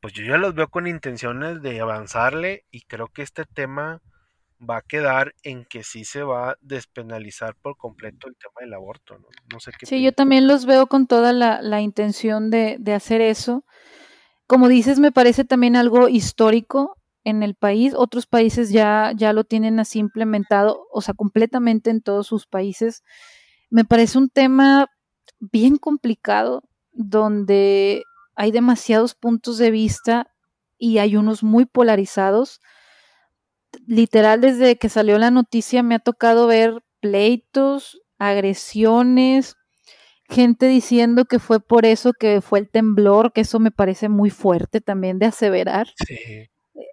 [0.00, 4.00] pues yo ya los veo con intenciones de avanzarle y creo que este tema
[4.58, 8.74] va a quedar en que sí se va a despenalizar por completo el tema del
[8.74, 9.26] aborto, ¿no?
[9.52, 12.94] no sé qué sí, yo también los veo con toda la, la intención de, de,
[12.94, 13.64] hacer eso.
[14.46, 19.44] Como dices, me parece también algo histórico en el país, otros países ya, ya lo
[19.44, 23.02] tienen así implementado, o sea, completamente en todos sus países.
[23.68, 24.86] Me parece un tema
[25.40, 28.04] bien complicado donde
[28.36, 30.32] hay demasiados puntos de vista
[30.78, 32.60] y hay unos muy polarizados.
[33.86, 39.56] Literal, desde que salió la noticia me ha tocado ver pleitos, agresiones,
[40.28, 44.30] gente diciendo que fue por eso que fue el temblor, que eso me parece muy
[44.30, 45.88] fuerte también de aseverar.
[46.06, 46.48] Sí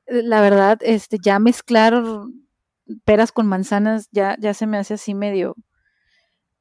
[0.08, 2.04] la verdad, este, ya mezclar
[3.06, 5.56] peras con manzanas ya, ya se me hace así medio,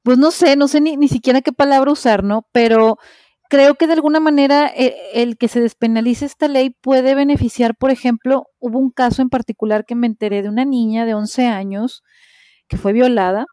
[0.03, 2.47] pues no sé, no sé ni, ni siquiera qué palabra usar, ¿no?
[2.53, 2.99] Pero
[3.53, 7.91] creo que de alguna manera el, el, que se despenalice esta ley puede beneficiar, por
[7.91, 12.03] ejemplo, hubo un caso en particular que me enteré de una niña de 11 años
[12.67, 13.45] que fue violada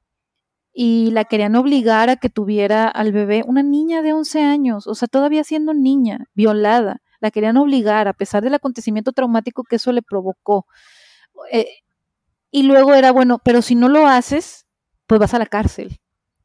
[0.71, 4.95] y la querían obligar a que tuviera al bebé, una niña de 11 años, o
[4.95, 9.91] sea, todavía siendo niña, violada la querían obligar, a pesar del acontecimiento traumático que eso
[9.91, 10.65] le provocó.
[11.51, 11.67] Eh,
[12.51, 14.65] y luego era, bueno, pero si no lo haces,
[15.07, 15.99] pues vas a la cárcel,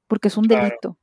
[0.09, 0.99] porque es un delito.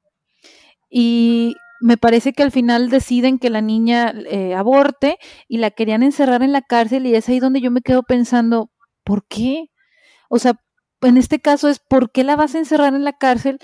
[0.90, 5.18] Y me parece que al final deciden que la niña eh, aborte
[5.48, 8.72] y la querían encerrar en la cárcel y es ahí donde yo me quedo pensando,
[9.04, 9.66] ¿por qué?
[10.30, 10.54] O sea,
[11.02, 13.58] en este caso es, ¿por qué la vas a encerrar en la cárcel?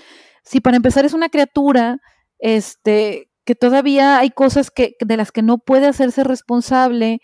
[0.44, 1.98] Si para empezar es una criatura,
[2.40, 7.20] este, que todavía hay cosas que, de las que no puede hacerse responsable,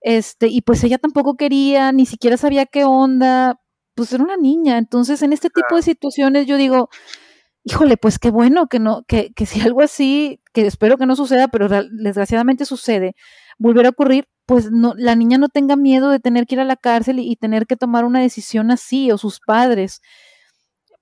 [0.00, 3.60] este, y pues ella tampoco quería, ni siquiera sabía qué onda,
[3.94, 4.78] pues era una niña.
[4.78, 6.88] Entonces, en este tipo de situaciones yo digo,
[7.64, 11.16] híjole, pues qué bueno que no, que, que si algo así, que espero que no
[11.16, 13.14] suceda, pero desgraciadamente sucede,
[13.58, 16.64] volver a ocurrir, pues no, la niña no tenga miedo de tener que ir a
[16.64, 20.00] la cárcel y tener que tomar una decisión así, o sus padres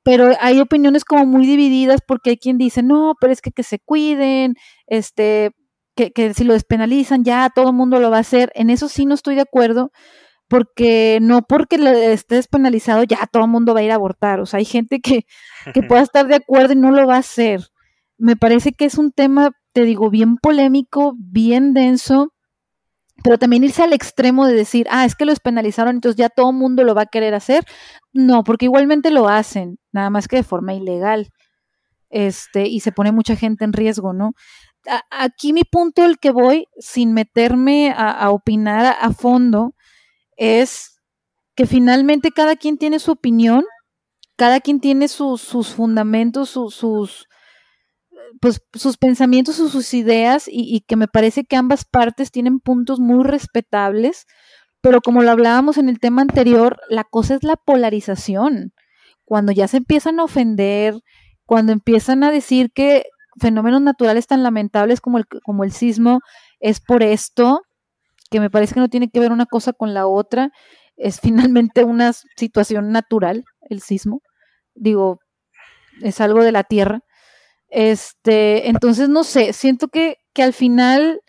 [0.02, 3.62] pero hay opiniones como muy divididas porque hay quien dice, no, pero es que que
[3.62, 4.54] se cuiden,
[4.86, 5.50] este,
[5.94, 8.50] que, que si lo despenalizan ya todo el mundo lo va a hacer.
[8.54, 9.92] En eso sí no estoy de acuerdo,
[10.50, 11.76] porque no porque
[12.12, 14.40] esté despenalizado ya todo el mundo va a ir a abortar.
[14.40, 15.24] O sea, hay gente que,
[15.72, 17.68] que pueda estar de acuerdo y no lo va a hacer.
[18.18, 22.34] Me parece que es un tema, te digo, bien polémico, bien denso,
[23.22, 26.50] pero también irse al extremo de decir, ah, es que lo despenalizaron, entonces ya todo
[26.50, 27.64] el mundo lo va a querer hacer.
[28.12, 31.28] No, porque igualmente lo hacen, nada más que de forma ilegal.
[32.10, 34.32] Este, y se pone mucha gente en riesgo, ¿no?
[35.10, 39.74] aquí mi punto el que voy, sin meterme a, opinar a, fondo,
[40.40, 40.98] es
[41.54, 43.62] que finalmente cada quien tiene su opinión,
[44.36, 45.42] cada quien tiene sus,
[45.74, 47.28] fundamentos, sus,
[48.40, 53.00] pues, sus pensamientos o sus ideas y, que me parece que ambas partes tienen puntos
[53.00, 54.24] muy respetables,
[54.80, 58.72] pero como lo hablábamos en el tema anterior, la cosa es la polarización.
[59.26, 60.94] Cuando ya se empiezan a ofender,
[61.44, 63.04] cuando empiezan a decir que
[63.38, 66.20] fenómenos naturales tan lamentables como el, como el sismo
[66.60, 67.60] es por esto,
[68.30, 70.52] que me parece que no tiene que ver una cosa con la otra,
[70.96, 74.22] es finalmente una situación natural, el sismo.
[74.74, 75.20] Digo,
[76.02, 77.00] es algo de la tierra.
[77.68, 81.20] Este, entonces no sé, siento que, que al final,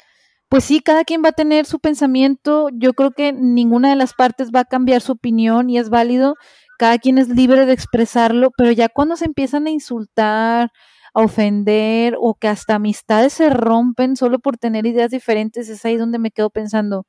[0.50, 2.70] pues sí, cada quien va a tener su pensamiento.
[2.74, 6.36] Yo creo que ninguna de las partes va a cambiar su opinión y es válido.
[6.78, 10.72] Cada quien es libre de expresarlo, pero ya cuando se empiezan a insultar,
[11.14, 15.98] a ofender o que hasta amistades se rompen solo por tener ideas diferentes, es ahí
[15.98, 17.06] donde me quedo pensando,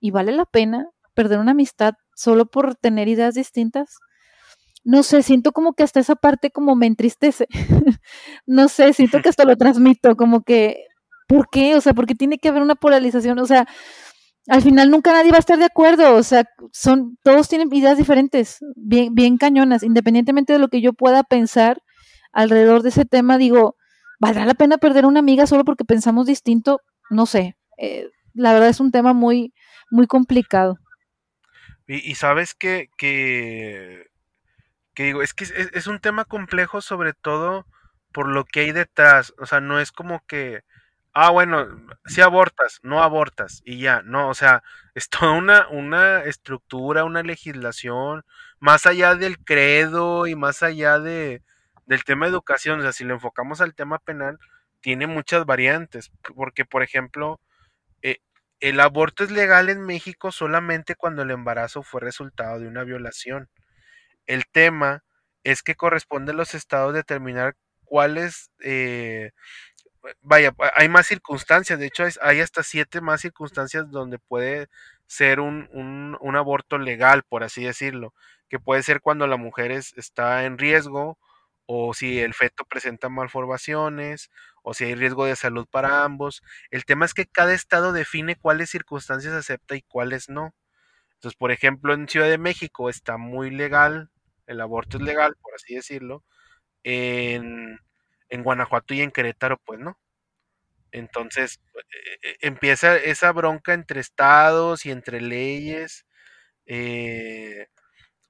[0.00, 3.96] ¿y vale la pena perder una amistad solo por tener ideas distintas?
[4.84, 7.46] No sé, siento como que hasta esa parte como me entristece.
[8.46, 10.86] no sé, siento que hasta lo transmito, como que,
[11.28, 11.76] ¿por qué?
[11.76, 13.66] O sea, porque tiene que haber una polarización, o sea,
[14.48, 17.98] al final nunca nadie va a estar de acuerdo, o sea, son, todos tienen ideas
[17.98, 21.82] diferentes, bien, bien cañonas, independientemente de lo que yo pueda pensar,
[22.32, 23.76] alrededor de ese tema, digo,
[24.18, 26.80] ¿valdrá la pena perder una amiga solo porque pensamos distinto?
[27.10, 27.56] No sé.
[27.78, 29.52] Eh, la verdad es un tema muy,
[29.90, 30.78] muy complicado.
[31.86, 34.06] Y, sabes que, que,
[34.94, 37.66] digo, es que es, es, un tema complejo sobre todo
[38.12, 39.34] por lo que hay detrás.
[39.38, 40.62] O sea, no es como que,
[41.14, 41.66] ah, bueno,
[42.06, 44.62] si abortas, no abortas y ya, no, o sea,
[44.94, 48.24] es toda una, una estructura, una legislación,
[48.60, 51.42] más allá del credo y más allá de,
[51.90, 54.38] del tema de educación, o sea, si lo enfocamos al tema penal,
[54.80, 57.40] tiene muchas variantes, porque por ejemplo,
[58.02, 58.18] eh,
[58.60, 63.48] el aborto es legal en México solamente cuando el embarazo fue resultado de una violación.
[64.26, 65.02] El tema
[65.42, 69.32] es que corresponde a los estados determinar cuáles, eh,
[70.22, 74.68] vaya, hay más circunstancias, de hecho hay hasta siete más circunstancias donde puede
[75.08, 78.14] ser un, un, un aborto legal, por así decirlo,
[78.48, 81.18] que puede ser cuando la mujer es, está en riesgo,
[81.72, 84.28] o si el feto presenta malformaciones,
[84.64, 86.42] o si hay riesgo de salud para ambos.
[86.72, 90.52] El tema es que cada estado define cuáles circunstancias acepta y cuáles no.
[91.14, 94.10] Entonces, por ejemplo, en Ciudad de México está muy legal,
[94.48, 96.24] el aborto es legal, por así decirlo.
[96.82, 97.78] En,
[98.32, 99.96] Guanajuato y en Querétaro, pues no.
[100.90, 106.04] Entonces, e, e, empieza esa bronca entre estados y entre leyes.
[106.66, 107.68] Eh,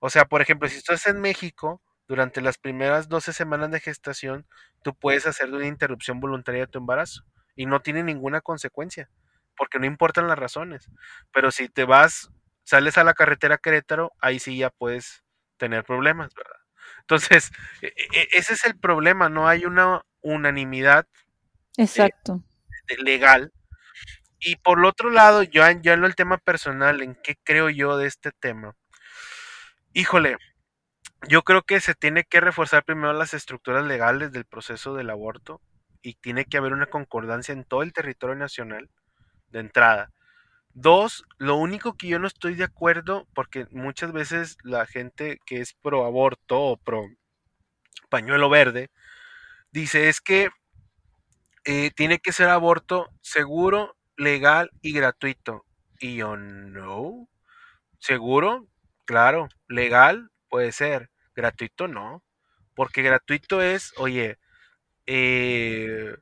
[0.00, 4.44] o sea, por ejemplo, si estás en México, durante las primeras 12 semanas de gestación,
[4.82, 7.22] tú puedes hacer una interrupción voluntaria de tu embarazo
[7.54, 9.08] y no tiene ninguna consecuencia,
[9.56, 10.90] porque no importan las razones.
[11.32, 12.32] Pero si te vas,
[12.64, 15.22] sales a la carretera Querétaro, ahí sí ya puedes
[15.56, 16.56] tener problemas, ¿verdad?
[17.02, 21.06] Entonces, e, e, ese es el problema, no hay una unanimidad
[21.76, 22.42] eh, Exacto.
[22.98, 23.52] legal.
[24.40, 27.96] Y por el otro lado, yo, yo en el tema personal, ¿en qué creo yo
[27.96, 28.74] de este tema?
[29.92, 30.38] Híjole,
[31.28, 35.60] yo creo que se tiene que reforzar primero las estructuras legales del proceso del aborto
[36.02, 38.88] y tiene que haber una concordancia en todo el territorio nacional
[39.50, 40.12] de entrada.
[40.72, 45.60] Dos, lo único que yo no estoy de acuerdo, porque muchas veces la gente que
[45.60, 47.04] es pro aborto o pro
[48.08, 48.90] pañuelo verde,
[49.72, 50.50] dice es que
[51.64, 55.64] eh, tiene que ser aborto seguro, legal y gratuito.
[55.98, 57.28] Y yo no.
[57.98, 58.66] ¿Seguro?
[59.04, 59.48] Claro.
[59.68, 60.30] ¿Legal?
[60.50, 61.10] Puede ser.
[61.34, 62.22] Gratuito no.
[62.74, 64.38] Porque gratuito es, oye,
[65.06, 66.16] eh,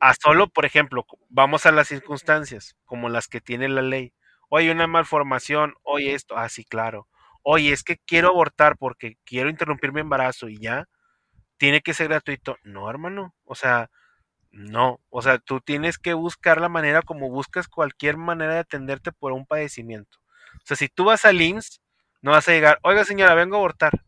[0.00, 4.14] a solo, por ejemplo, vamos a las circunstancias, como las que tiene la ley.
[4.50, 7.08] Oye, una malformación, oye esto, ah, sí, claro.
[7.42, 10.88] Oye, es que quiero abortar porque quiero interrumpir mi embarazo y ya,
[11.58, 12.56] tiene que ser gratuito.
[12.64, 13.90] No, hermano, o sea,
[14.52, 19.12] no, o sea, tú tienes que buscar la manera como buscas cualquier manera de atenderte
[19.12, 20.18] por un padecimiento.
[20.56, 21.80] O sea, si tú vas al IMSS,
[22.22, 24.02] no vas a llegar, oiga señora, vengo a abortar.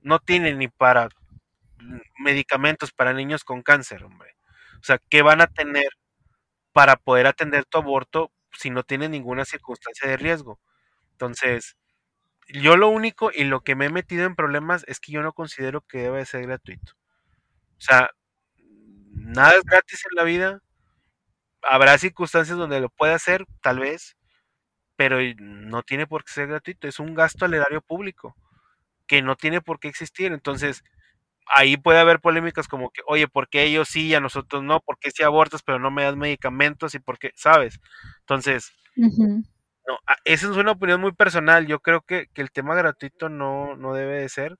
[0.00, 1.08] No tiene ni para
[2.18, 4.36] medicamentos para niños con cáncer, hombre.
[4.80, 5.88] O sea, ¿qué van a tener
[6.72, 10.60] para poder atender tu aborto si no tienen ninguna circunstancia de riesgo?
[11.12, 11.76] Entonces,
[12.48, 15.32] yo lo único y lo que me he metido en problemas es que yo no
[15.32, 16.92] considero que debe ser gratuito.
[17.78, 18.10] O sea,
[19.12, 20.60] nada es gratis en la vida.
[21.62, 24.16] Habrá circunstancias donde lo pueda hacer, tal vez,
[24.96, 28.34] pero no tiene por qué ser gratuito, es un gasto al erario público
[29.06, 30.32] que no tiene por qué existir.
[30.32, 30.82] Entonces,
[31.54, 34.80] ahí puede haber polémicas como que, oye, ¿por qué ellos sí y a nosotros no?
[34.80, 36.94] ¿Por qué sí abortas pero no me das medicamentos?
[36.94, 37.30] ¿Y por qué?
[37.36, 37.80] ¿Sabes?
[38.20, 41.66] Entonces, no, esa es una opinión muy personal.
[41.66, 44.56] Yo creo que, que el tema gratuito no, no, debe de ser.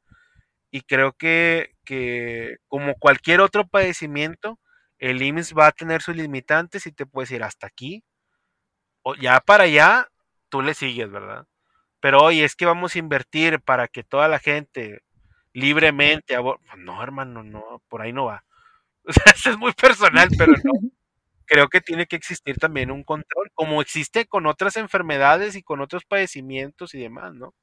[0.70, 4.59] Y creo que, que como cualquier otro padecimiento,
[4.99, 8.05] el IMSS va a tener sus limitantes y te puedes ir hasta aquí.
[9.03, 10.09] O ya para allá
[10.57, 11.47] tú le sigues, ¿verdad?
[12.01, 15.03] Pero oye, es que vamos a invertir para que toda la gente
[15.53, 18.45] libremente pues no, hermano, no, por ahí no va.
[19.09, 20.73] O sea, eso es muy personal, pero no.
[21.47, 25.81] creo que tiene que existir también un control, como existe con otras enfermedades y con
[25.81, 27.55] otros padecimientos y demás, ¿no?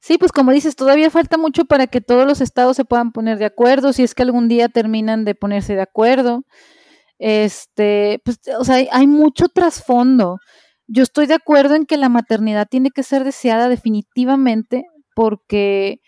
[0.00, 3.38] Sí, pues como dices, todavía falta mucho para que todos los estados se puedan poner
[3.38, 6.42] de acuerdo, si es que algún día terminan de ponerse de acuerdo.
[7.20, 10.38] Este, pues, o sea, hay, hay mucho trasfondo.
[10.88, 14.84] Yo estoy de acuerdo en que la maternidad tiene que ser deseada definitivamente
[15.14, 16.00] porque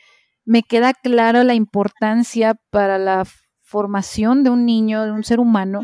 [0.44, 3.24] me queda claro la importancia para la
[3.62, 5.82] formación de un niño, de un ser humano,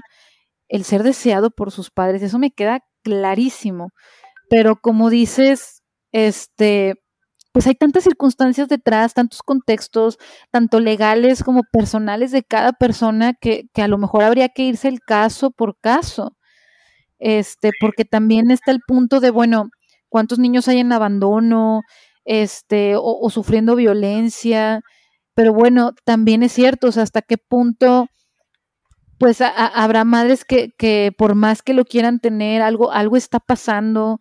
[0.68, 2.22] el ser deseado por sus padres.
[2.22, 3.90] Eso me queda clarísimo.
[4.48, 5.82] Pero como dices,
[6.12, 6.94] este,
[7.52, 10.18] pues hay tantas circunstancias detrás, tantos contextos,
[10.50, 14.88] tanto legales como personales de cada persona, que, que, a lo mejor habría que irse
[14.88, 16.36] el caso por caso.
[17.18, 19.68] Este, porque también está el punto de, bueno,
[20.08, 21.82] cuántos niños hay en abandono,
[22.24, 24.80] este, o, o sufriendo violencia,
[25.34, 28.08] pero bueno, también es cierto, o sea, hasta qué punto
[29.18, 34.20] pues habrá madres que, que, por más que lo quieran tener, algo, algo está pasando.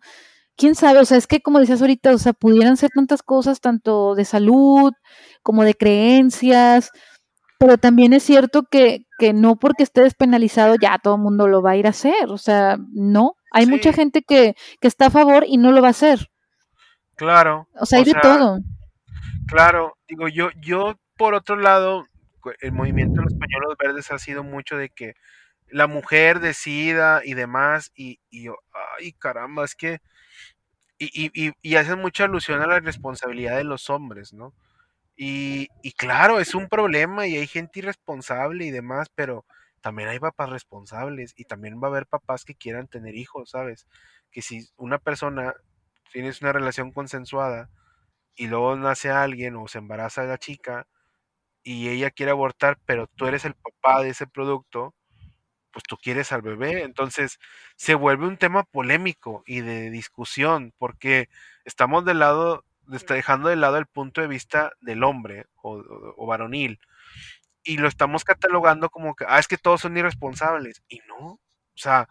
[0.56, 3.60] Quién sabe, o sea, es que como decías ahorita, o sea, pudieran ser tantas cosas,
[3.60, 4.92] tanto de salud
[5.42, 6.90] como de creencias,
[7.64, 11.62] pero también es cierto que, que no porque esté despenalizado ya todo el mundo lo
[11.62, 13.70] va a ir a hacer, o sea, no, hay sí.
[13.70, 16.30] mucha gente que, que está a favor y no lo va a hacer.
[17.16, 17.66] Claro.
[17.72, 18.58] O sea, hay o de sea, todo.
[19.46, 22.06] Claro, digo, yo, yo por otro lado,
[22.60, 25.14] el movimiento de los pañuelos verdes ha sido mucho de que
[25.68, 28.56] la mujer decida y demás, y, y yo,
[28.98, 30.02] ay caramba, es que,
[30.98, 34.52] y, y, y, hacen mucha alusión a la responsabilidad de los hombres, ¿no?
[35.16, 39.44] Y, y claro, es un problema y hay gente irresponsable y demás, pero
[39.80, 43.86] también hay papás responsables y también va a haber papás que quieran tener hijos, ¿sabes?
[44.30, 45.54] Que si una persona
[46.12, 47.70] tienes una relación consensuada
[48.36, 50.86] y luego nace alguien o se embaraza la chica,
[51.64, 54.94] y ella quiere abortar, pero tú eres el papá de ese producto,
[55.72, 56.82] pues tú quieres al bebé.
[56.84, 57.38] Entonces
[57.76, 61.28] se vuelve un tema polémico y de discusión, porque
[61.64, 66.26] estamos del lado, dejando de lado el punto de vista del hombre o, o, o
[66.26, 66.78] varonil,
[67.64, 70.82] y lo estamos catalogando como que, ah, es que todos son irresponsables.
[70.88, 71.40] Y no, o
[71.74, 72.08] sea,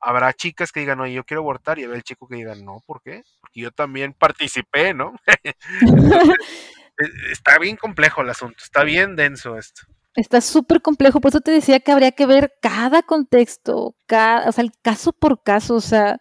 [0.00, 2.80] habrá chicas que digan, oye, yo quiero abortar, y habrá el chico que diga, no,
[2.86, 3.22] ¿por qué?
[3.40, 5.14] Porque yo también participé, ¿no?
[5.80, 6.36] Entonces,
[7.30, 9.82] está bien complejo el asunto, está bien denso esto.
[10.14, 14.52] Está súper complejo, por eso te decía que habría que ver cada contexto, cada, o
[14.52, 16.18] sea, el caso por caso, o sea,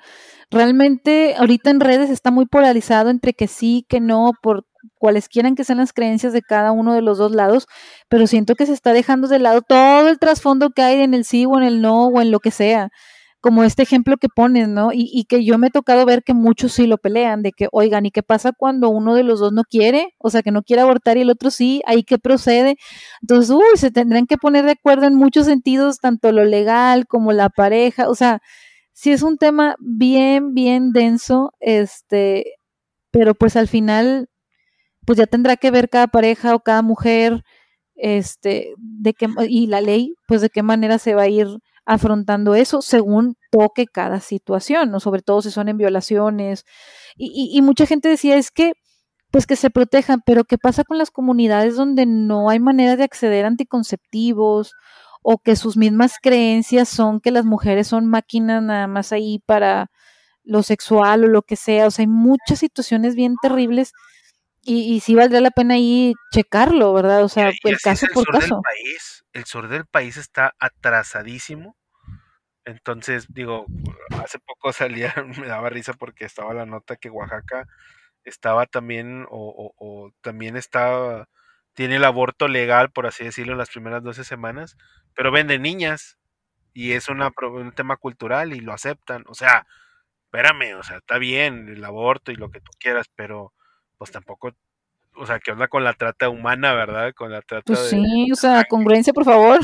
[0.51, 4.65] realmente ahorita en redes está muy polarizado entre que sí, que no, por
[4.97, 7.67] cuales quieran que sean las creencias de cada uno de los dos lados,
[8.09, 11.25] pero siento que se está dejando de lado todo el trasfondo que hay en el
[11.25, 12.91] sí o en el no o en lo que sea
[13.41, 14.93] como este ejemplo que pones, ¿no?
[14.93, 17.67] Y, y, que yo me he tocado ver que muchos sí lo pelean, de que,
[17.71, 20.13] oigan, ¿y qué pasa cuando uno de los dos no quiere?
[20.19, 22.77] O sea, que no quiere abortar y el otro sí, ahí qué procede.
[23.21, 27.33] Entonces, uy, se tendrán que poner de acuerdo en muchos sentidos, tanto lo legal como
[27.33, 28.41] la pareja, o sea,
[29.01, 32.53] sí es un tema bien, bien denso, este,
[33.09, 34.29] pero pues al final,
[35.07, 37.43] pues ya tendrá que ver cada pareja o cada mujer,
[37.95, 41.47] este, de qué, y la ley, pues de qué manera se va a ir
[41.83, 44.99] afrontando eso según toque cada situación.
[44.99, 46.63] Sobre todo si son en violaciones.
[47.17, 48.73] Y, y, y, mucha gente decía, es que,
[49.31, 53.03] pues que se protejan, pero ¿qué pasa con las comunidades donde no hay manera de
[53.03, 54.73] acceder a anticonceptivos
[55.21, 59.91] o que sus mismas creencias son que las mujeres son máquinas nada más ahí para
[60.43, 61.87] lo sexual o lo que sea?
[61.87, 63.93] O sea, hay muchas situaciones bien terribles
[64.63, 67.23] y, y sí valdría la pena ahí checarlo, ¿verdad?
[67.23, 68.55] O sea, y, y el caso el por sur caso.
[68.55, 71.75] Del país, el sur del país está atrasadísimo.
[72.65, 73.65] Entonces, digo,
[74.23, 75.13] hace poco salía,
[75.43, 77.67] me daba risa porque estaba la nota que Oaxaca
[78.23, 81.27] estaba también, o, o, o también estaba,
[81.73, 84.77] tiene el aborto legal, por así decirlo, en las primeras 12 semanas,
[85.15, 86.17] pero vende niñas
[86.73, 89.23] y es una, un tema cultural y lo aceptan.
[89.27, 89.65] O sea,
[90.25, 93.53] espérame, o sea, está bien el aborto y lo que tú quieras, pero
[93.97, 94.51] pues tampoco,
[95.15, 97.13] o sea, ¿qué onda con la trata humana, verdad?
[97.13, 98.33] Con la trata pues sí, de...
[98.33, 99.59] o sea, congruencia, por favor.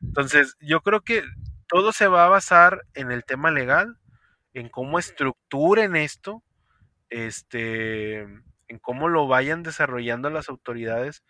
[0.00, 1.22] Entonces, yo creo que
[1.68, 3.98] todo se va a basar en el tema legal,
[4.54, 6.42] en cómo estructuren esto,
[7.10, 8.26] este,
[8.68, 11.22] en cómo lo vayan desarrollando las autoridades.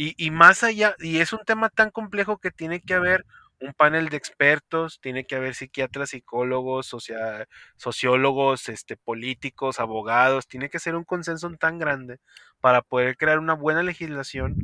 [0.00, 3.26] Y, más allá, y es un tema tan complejo que tiene que haber
[3.60, 10.70] un panel de expertos, tiene que haber psiquiatras, psicólogos, socia, sociólogos, este, políticos, abogados, tiene
[10.70, 12.20] que ser un consenso tan grande
[12.60, 14.54] para poder crear una buena legislación.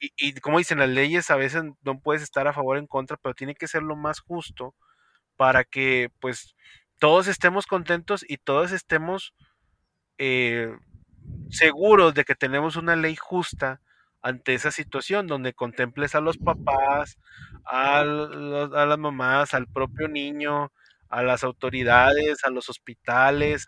[0.00, 2.88] Y, y, como dicen las leyes, a veces no puedes estar a favor o en
[2.88, 4.74] contra, pero tiene que ser lo más justo
[5.36, 6.56] para que pues
[6.98, 9.34] todos estemos contentos y todos estemos
[10.18, 10.72] eh,
[11.50, 13.80] seguros de que tenemos una ley justa
[14.22, 17.18] ante esa situación donde contemples a los papás,
[17.66, 20.72] a, las mamás, al propio niño,
[21.08, 23.66] a las autoridades, a los hospitales,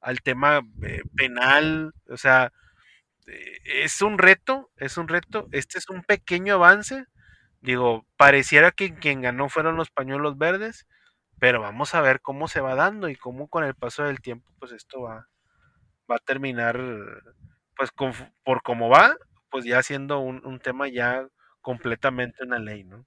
[0.00, 2.52] al tema eh, penal, o sea,
[3.28, 7.06] eh, es un reto, es un reto, este es un pequeño avance,
[7.60, 10.86] digo, pareciera que quien ganó fueron los pañuelos verdes,
[11.38, 14.50] pero vamos a ver cómo se va dando y cómo con el paso del tiempo,
[14.58, 15.28] pues esto va,
[16.10, 16.80] va a terminar,
[17.76, 17.90] pues
[18.44, 19.16] por cómo va,
[19.50, 21.26] pues ya siendo un, tema ya
[21.60, 23.06] completamente una ley, ¿no?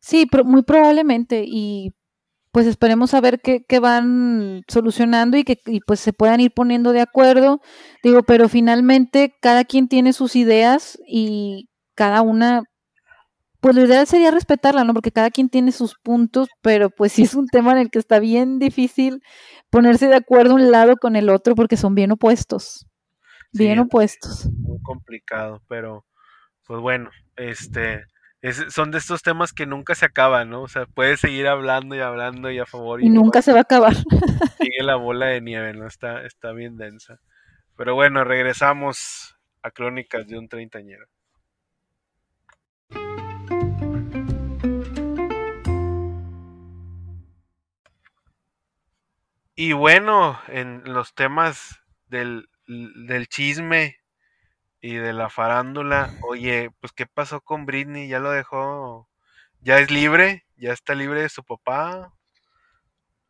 [0.00, 1.94] Sí, muy probablemente, y
[2.52, 7.00] pues esperemos a ver qué, van solucionando y que pues se puedan ir poniendo de
[7.00, 7.60] acuerdo.
[8.04, 12.62] Digo, pero finalmente cada quien tiene sus ideas y cada una,
[13.64, 14.92] pues lo ideal sería respetarla, ¿no?
[14.92, 17.98] Porque cada quien tiene sus puntos, pero pues sí es un tema en el que
[17.98, 19.22] está bien difícil
[19.70, 22.86] ponerse de acuerdo un lado con el otro porque son bien opuestos
[23.54, 24.50] bien opuestos.
[24.52, 26.04] Muy complicado, pero
[26.66, 28.04] pues bueno, este
[28.68, 30.62] son de estos temas que nunca se acaban, ¿no?
[30.62, 33.02] O sea, puedes seguir hablando y hablando y a favor.
[33.02, 33.94] Y, nunca se va a acabar.
[34.60, 35.86] Sigue la bola de nieve, ¿no?
[35.86, 37.20] Está, está bien densa.
[37.74, 41.06] Pero bueno, regresamos a Crónicas de un Treintañero.
[49.56, 53.96] Y bueno, en los temas del del chisme
[54.80, 58.08] y de la farándula, oye, pues ¿qué pasó con Britney?
[58.08, 59.08] ¿Ya lo dejó?
[59.60, 60.44] ¿Ya es libre?
[60.56, 62.12] ¿Ya está libre de su papá?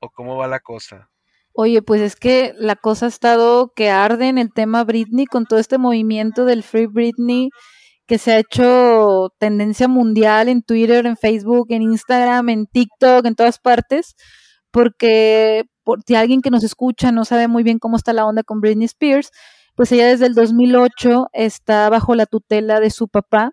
[0.01, 1.11] ¿O cómo va la cosa?
[1.53, 5.47] Oye, pues es que la cosa ha estado que arde en el tema Britney con
[5.47, 7.51] todo este movimiento del Free Britney
[8.07, 13.35] que se ha hecho tendencia mundial en Twitter, en Facebook, en Instagram, en TikTok, en
[13.35, 14.15] todas partes,
[14.71, 18.43] porque por, si alguien que nos escucha no sabe muy bien cómo está la onda
[18.43, 19.31] con Britney Spears,
[19.75, 23.53] pues ella desde el 2008 está bajo la tutela de su papá,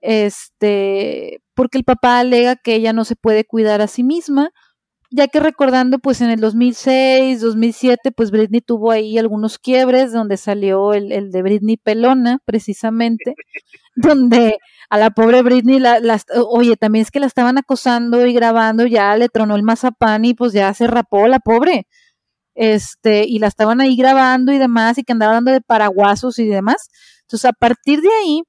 [0.00, 4.50] este, porque el papá alega que ella no se puede cuidar a sí misma,
[5.10, 10.38] ya que recordando, pues en el 2006, 2007, pues Britney tuvo ahí algunos quiebres, donde
[10.38, 13.34] salió el, el de Britney Pelona, precisamente,
[13.96, 14.56] donde
[14.92, 15.98] a la pobre Britney, la,
[16.50, 20.34] oye, también es que la estaban acosando y grabando, ya le tronó el mazapán y
[20.34, 21.86] pues ya se rapó la pobre.
[22.54, 26.46] Este, y la estaban ahí grabando y demás, y que andaba dando de paraguasos y
[26.46, 26.90] demás.
[27.22, 28.42] Entonces, a partir de ahí,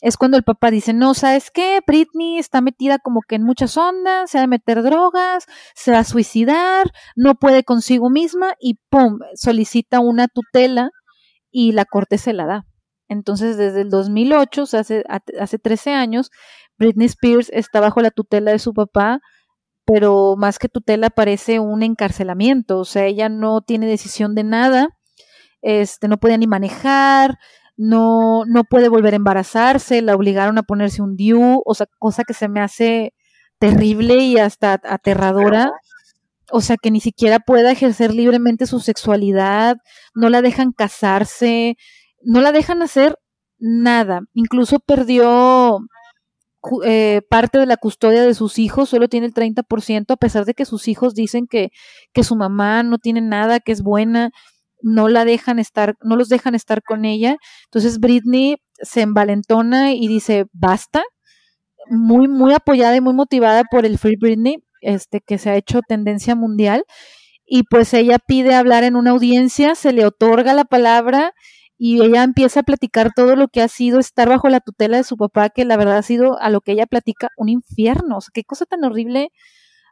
[0.00, 1.80] es cuando el papá dice, no, ¿sabes qué?
[1.84, 5.98] Britney está metida como que en muchas ondas, se va a meter drogas, se va
[5.98, 9.18] a suicidar, no puede consigo misma y ¡pum!
[9.34, 10.90] solicita una tutela
[11.50, 12.67] y la corte se la da.
[13.08, 15.04] Entonces, desde el 2008, o sea, hace,
[15.40, 16.30] hace 13 años,
[16.78, 19.20] Britney Spears está bajo la tutela de su papá,
[19.84, 24.88] pero más que tutela parece un encarcelamiento, o sea, ella no tiene decisión de nada,
[25.62, 27.38] este, no puede ni manejar,
[27.78, 32.24] no, no puede volver a embarazarse, la obligaron a ponerse un DIU, o sea, cosa
[32.24, 33.14] que se me hace
[33.58, 35.72] terrible y hasta aterradora.
[36.50, 39.76] O sea, que ni siquiera pueda ejercer libremente su sexualidad,
[40.14, 41.76] no la dejan casarse,
[42.22, 43.18] no la dejan hacer
[43.58, 44.20] nada.
[44.34, 45.78] Incluso perdió
[46.84, 50.54] eh, parte de la custodia de sus hijos, solo tiene el 30%, a pesar de
[50.54, 51.70] que sus hijos dicen que,
[52.12, 54.30] que su mamá no tiene nada, que es buena,
[54.82, 57.36] no la dejan estar, no los dejan estar con ella.
[57.66, 61.02] Entonces Britney se envalentona y dice, basta,
[61.90, 65.80] muy, muy apoyada y muy motivada por el Free Britney, este, que se ha hecho
[65.86, 66.84] tendencia mundial.
[67.46, 71.32] Y pues ella pide hablar en una audiencia, se le otorga la palabra
[71.78, 75.04] y ella empieza a platicar todo lo que ha sido estar bajo la tutela de
[75.04, 78.18] su papá, que la verdad ha sido a lo que ella platica un infierno.
[78.18, 79.30] O sea, qué cosa tan horrible,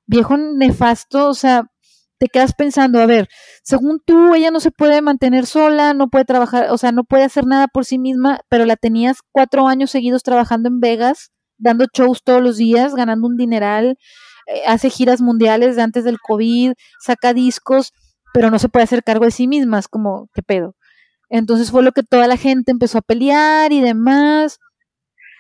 [0.07, 1.71] viejo nefasto, o sea,
[2.19, 3.29] te quedas pensando, a ver,
[3.63, 7.25] según tú, ella no se puede mantener sola, no puede trabajar, o sea, no puede
[7.25, 11.87] hacer nada por sí misma, pero la tenías cuatro años seguidos trabajando en Vegas, dando
[11.93, 13.99] shows todos los días, ganando un dineral,
[14.47, 17.93] eh, hace giras mundiales de antes del COVID, saca discos,
[18.33, 20.76] pero no se puede hacer cargo de sí misma, es como, ¿qué pedo?
[21.29, 24.59] Entonces fue lo que toda la gente empezó a pelear y demás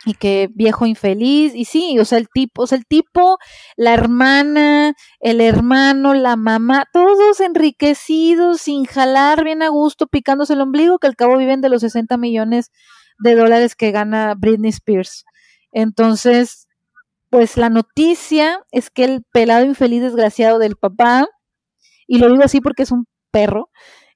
[0.06, 3.38] y que viejo infeliz, y sí, o sea, el tipo, o sea, el tipo,
[3.76, 10.60] la hermana, el hermano, la mamá, todos enriquecidos, sin jalar bien a gusto, picándose el
[10.60, 12.70] ombligo, que al cabo viven de los 60 millones
[13.18, 15.24] de dólares que gana Britney Spears.
[15.72, 16.68] Entonces,
[17.28, 21.26] pues la noticia es que el pelado infeliz desgraciado del papá,
[22.06, 23.70] y lo digo así porque es un perro,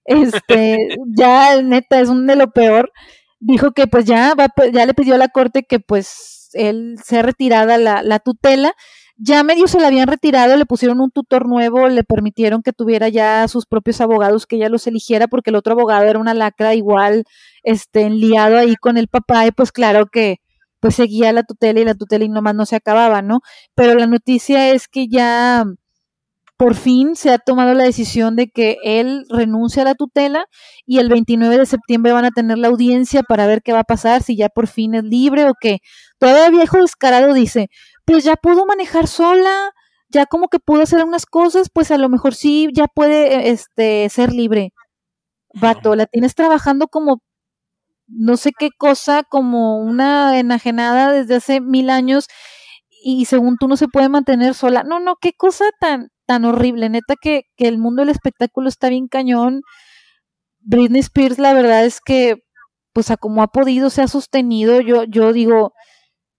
[0.05, 2.93] este, ya neta es un de lo peor,
[3.41, 7.23] dijo que pues ya, va, ya le pidió a la corte que pues él sea
[7.23, 8.75] retirada la, la tutela,
[9.23, 13.09] ya medio se la habían retirado, le pusieron un tutor nuevo, le permitieron que tuviera
[13.09, 16.75] ya sus propios abogados, que ella los eligiera, porque el otro abogado era una lacra
[16.75, 17.25] igual,
[17.63, 20.39] este, enliado ahí con el papá, y pues claro que
[20.81, 23.41] pues seguía la tutela y la tutela y nomás no se acababa, ¿no?
[23.75, 25.67] Pero la noticia es que ya
[26.61, 30.45] por fin se ha tomado la decisión de que él renuncia a la tutela
[30.85, 33.85] y el 29 de septiembre van a tener la audiencia para ver qué va a
[33.85, 35.79] pasar, si ya por fin es libre o qué.
[36.19, 37.69] Todavía viejo descarado dice,
[38.05, 39.73] pues ya pudo manejar sola,
[40.11, 44.11] ya como que pudo hacer unas cosas, pues a lo mejor sí, ya puede este,
[44.11, 44.75] ser libre.
[45.55, 47.23] Vato, la tienes trabajando como
[48.07, 52.27] no sé qué cosa, como una enajenada desde hace mil años
[53.03, 54.83] y según tú no se puede mantener sola.
[54.85, 56.89] No, no, qué cosa tan, tan horrible.
[56.89, 59.63] Neta que, que el mundo del espectáculo está bien cañón.
[60.61, 62.45] Britney Spears, la verdad es que,
[62.93, 64.81] pues a como ha podido, se ha sostenido.
[64.81, 65.73] Yo, yo digo,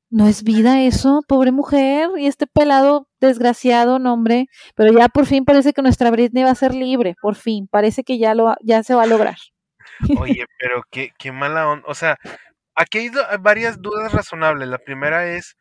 [0.10, 5.44] no es vida eso, pobre mujer, y este pelado desgraciado, nombre, pero ya por fin
[5.44, 8.84] parece que nuestra Britney va a ser libre, por fin, parece que ya lo ya
[8.84, 9.36] se va a lograr.
[10.18, 11.84] Oye, pero qué, qué mala onda.
[11.86, 12.18] O sea,
[12.76, 13.12] aquí hay
[13.42, 14.70] varias dudas razonables.
[14.70, 15.58] La primera es,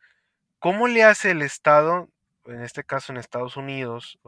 [0.61, 2.09] ¿cómo le hace el Estado,
[2.51, 4.19] en este caso en Estados Unidos,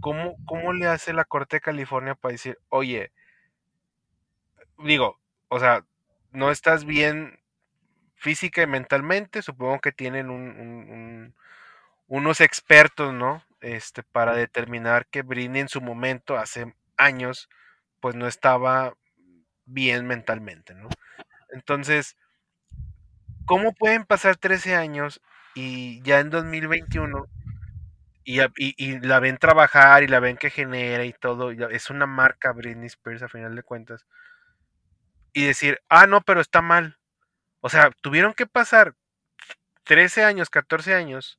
[0.00, 3.12] ¿cómo, cómo le hace la Corte de California para decir, oye,
[4.78, 5.84] digo, o sea,
[6.30, 7.40] no estás bien
[8.14, 11.34] física y mentalmente, supongo que tienen un,
[12.06, 13.44] unos expertos, ¿no?
[13.60, 17.48] Este, para determinar que Britney en su momento, hace años,
[18.00, 18.94] pues no estaba
[19.64, 20.88] bien mentalmente, ¿no?
[21.50, 22.16] Entonces,
[23.46, 25.20] ¿cómo pueden pasar 13 años
[25.58, 27.26] y ya en 2021
[28.24, 32.52] y, y, la ven trabajar y la ven que genera y todo, es una marca
[32.52, 34.06] Britney Spears a final de cuentas,
[35.32, 36.98] y decir, ah, no, pero está mal.
[37.60, 38.94] O sea, tuvieron que pasar
[39.84, 41.38] 13 años, 14 años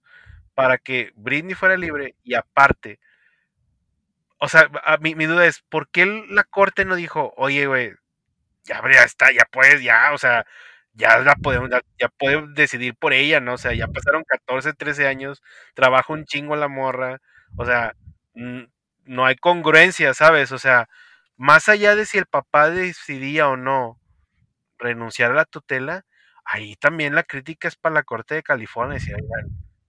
[0.55, 2.99] para que Britney fuera libre y aparte
[4.39, 4.69] o sea,
[5.01, 7.93] mi, duda es, ¿por qué la corte no dijo, oye, güey,
[8.63, 10.45] ya, ya está, ya puedes, ya, o sea,
[10.99, 13.53] ya la podemos, ya, podemos decidir por ella, ¿no?
[13.53, 15.41] O sea, ya pasaron 14, 13 años,
[15.73, 17.19] trabaja un chingo la morra,
[17.57, 17.93] o sea,
[19.05, 20.51] no hay congruencia, ¿sabes?
[20.51, 20.89] O sea,
[21.37, 23.97] más allá de si el papá decidía o no
[24.77, 26.05] renunciar a la tutela,
[26.43, 29.15] ahí también la crítica es para la Corte de California, decía,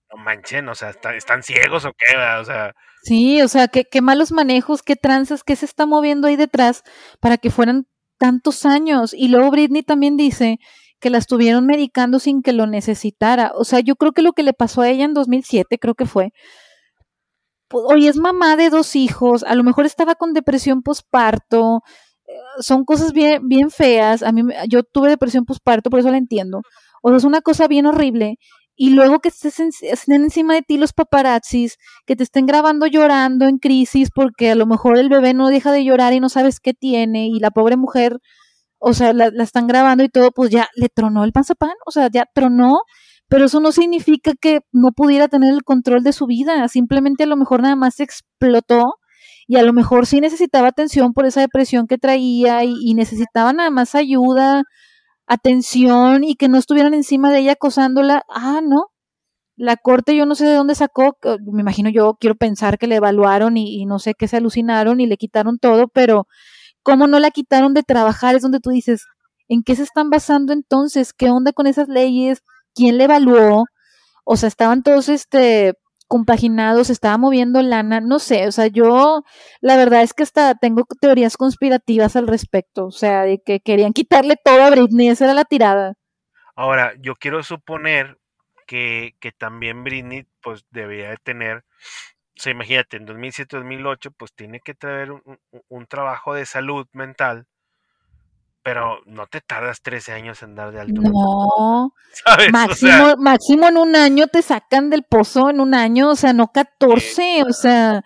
[0.09, 2.17] no manchen, o sea, ¿están ciegos o qué?
[2.39, 2.73] O sea.
[3.03, 6.83] Sí, o sea, qué, qué malos manejos, qué tranzas, qué se está moviendo ahí detrás
[7.19, 7.85] para que fueran
[8.17, 9.13] tantos años.
[9.13, 10.59] Y luego Britney también dice
[11.01, 13.51] que la estuvieron medicando sin que lo necesitara.
[13.55, 16.05] O sea, yo creo que lo que le pasó a ella en 2007, creo que
[16.05, 16.31] fue,
[17.67, 21.83] pues, hoy es mamá de dos hijos, a lo mejor estaba con depresión posparto,
[22.27, 24.23] eh, son cosas bien, bien feas.
[24.23, 26.61] A mí, yo tuve depresión posparto, por eso la entiendo.
[27.01, 28.37] O sea, es una cosa bien horrible
[28.75, 33.57] y luego que estén encima de ti los paparazzis, que te estén grabando llorando en
[33.59, 36.73] crisis porque a lo mejor el bebé no deja de llorar y no sabes qué
[36.73, 38.19] tiene y la pobre mujer,
[38.81, 42.09] o sea, la, están grabando y todo, pues ya le tronó el panzapán, o sea,
[42.11, 42.81] ya tronó,
[43.29, 47.27] pero eso no significa que no pudiera tener el control de su vida, simplemente a
[47.27, 48.95] lo mejor nada más explotó
[49.47, 53.53] y a lo mejor sí necesitaba atención por esa depresión que traía y, y necesitaba
[53.53, 54.63] nada más ayuda
[55.31, 58.23] atención y que no estuvieran encima de ella acosándola.
[58.29, 58.87] Ah, no.
[59.55, 61.17] La corte yo no sé de dónde sacó,
[61.51, 65.07] me imagino yo, quiero pensar que le evaluaron y, no sé qué se alucinaron y
[65.07, 66.27] le quitaron todo, pero
[66.83, 68.35] ¿cómo no la quitaron de trabajar?
[68.35, 69.05] Es donde tú dices,
[69.47, 71.13] ¿en qué se están basando entonces?
[71.13, 72.43] ¿Qué onda con esas leyes?
[72.73, 73.65] ¿Quién le evaluó?
[74.23, 75.73] O sea, estaban todos este
[76.11, 79.23] compaginados, estaba moviendo lana, no sé, o sea, yo
[79.61, 83.93] la verdad es que hasta tengo teorías conspirativas al respecto, o sea, de que querían
[83.93, 85.93] quitarle todo a Britney, esa era la tirada.
[86.53, 88.19] Ahora, yo quiero suponer
[88.67, 91.63] que, que también Britney, pues, debería de tener,
[92.41, 95.21] o sea, imagínate, en 2007-2008, pues tiene que traer un,
[95.67, 97.45] un trabajo de salud mental
[98.63, 101.09] pero no te tardas 13 años en dar de altura.
[101.09, 101.93] No,
[102.51, 106.51] Máximo, máximo en un año te sacan del pozo en un año, o sea, no
[106.51, 108.03] 14, o sea,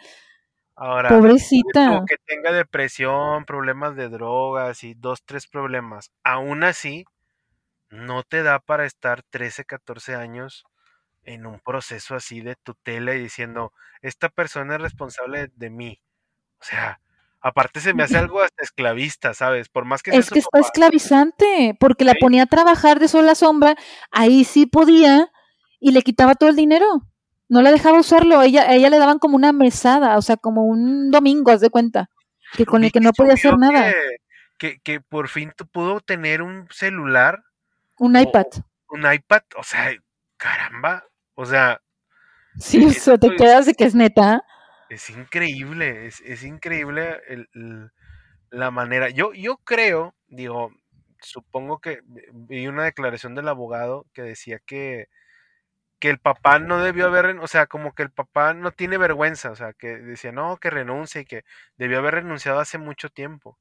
[0.76, 2.04] Ahora, pobrecita.
[2.08, 7.06] Que tenga depresión, problemas de drogas y dos, tres problemas, aún así,
[7.90, 10.66] no te da para estar 13, 14 años
[11.26, 16.02] en un proceso así de tutela y diciendo, esta persona es responsable de mí.
[16.60, 17.00] O sea,
[17.46, 19.70] Aparte se me hace algo hasta esclavista, ¿sabes?
[19.70, 23.76] Por más que Es que está esclavizante, porque la ponía a trabajar de sola sombra,
[24.10, 25.30] ahí sí podía
[25.80, 26.88] y le quitaba todo el dinero.
[27.48, 30.66] No la dejaba usarlo, ella, a ella le daban como una mesada, o sea, como
[30.66, 32.10] un domingo, haz de cuenta,
[32.54, 33.94] que con el que no podía hacer nada.
[34.58, 37.44] Que, que, por fin pudo tener un celular.
[38.00, 38.48] Un iPad.
[38.90, 39.92] Un iPad, o sea,
[40.38, 41.04] caramba,
[41.36, 41.80] o sea,
[42.58, 44.44] Sí, eso te quedas de que es neta.
[44.90, 47.20] Es increíble, es, increíble
[48.50, 49.10] la manera.
[49.10, 50.72] Yo, yo creo, digo,
[51.20, 55.10] supongo que vi una declaración del abogado que decía que,
[56.00, 59.52] que el papá no debió haber, o sea, como que el papá no tiene vergüenza,
[59.52, 61.44] o sea, que decía, no, que renuncie y que
[61.78, 63.58] debió haber renunciado hace mucho tiempo.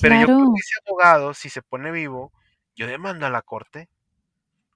[0.00, 2.32] Pero yo creo que ese abogado, si se pone vivo,
[2.76, 3.88] yo demando a la corte.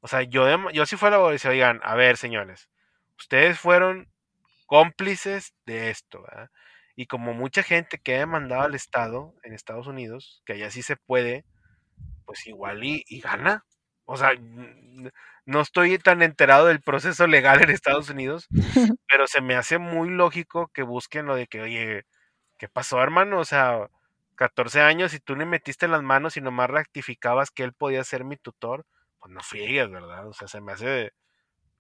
[0.02, 2.68] O sea, yo, yo si fuera abogado, decía, oigan, a ver, señores,
[3.16, 4.08] ustedes fueron
[4.66, 6.50] cómplices de esto, ¿verdad?
[6.96, 10.82] Y como mucha gente que ha demandado al Estado en Estados Unidos, que allá sí
[10.82, 11.44] se puede,
[12.26, 13.64] pues igual y, gana.
[14.04, 14.32] O sea,
[15.46, 18.48] no estoy tan enterado del proceso legal en Estados Unidos,
[19.08, 22.06] pero se me hace muy lógico que busquen lo de que, oye,
[22.58, 23.38] ¿qué pasó, hermano?
[23.38, 23.88] O sea,
[24.34, 28.24] 14 años y tú le metiste las manos y nomás rectificabas que él podía ser
[28.24, 28.84] mi tutor,
[29.22, 30.26] pues no friegues, ¿verdad?
[30.26, 31.12] O sea, se me hace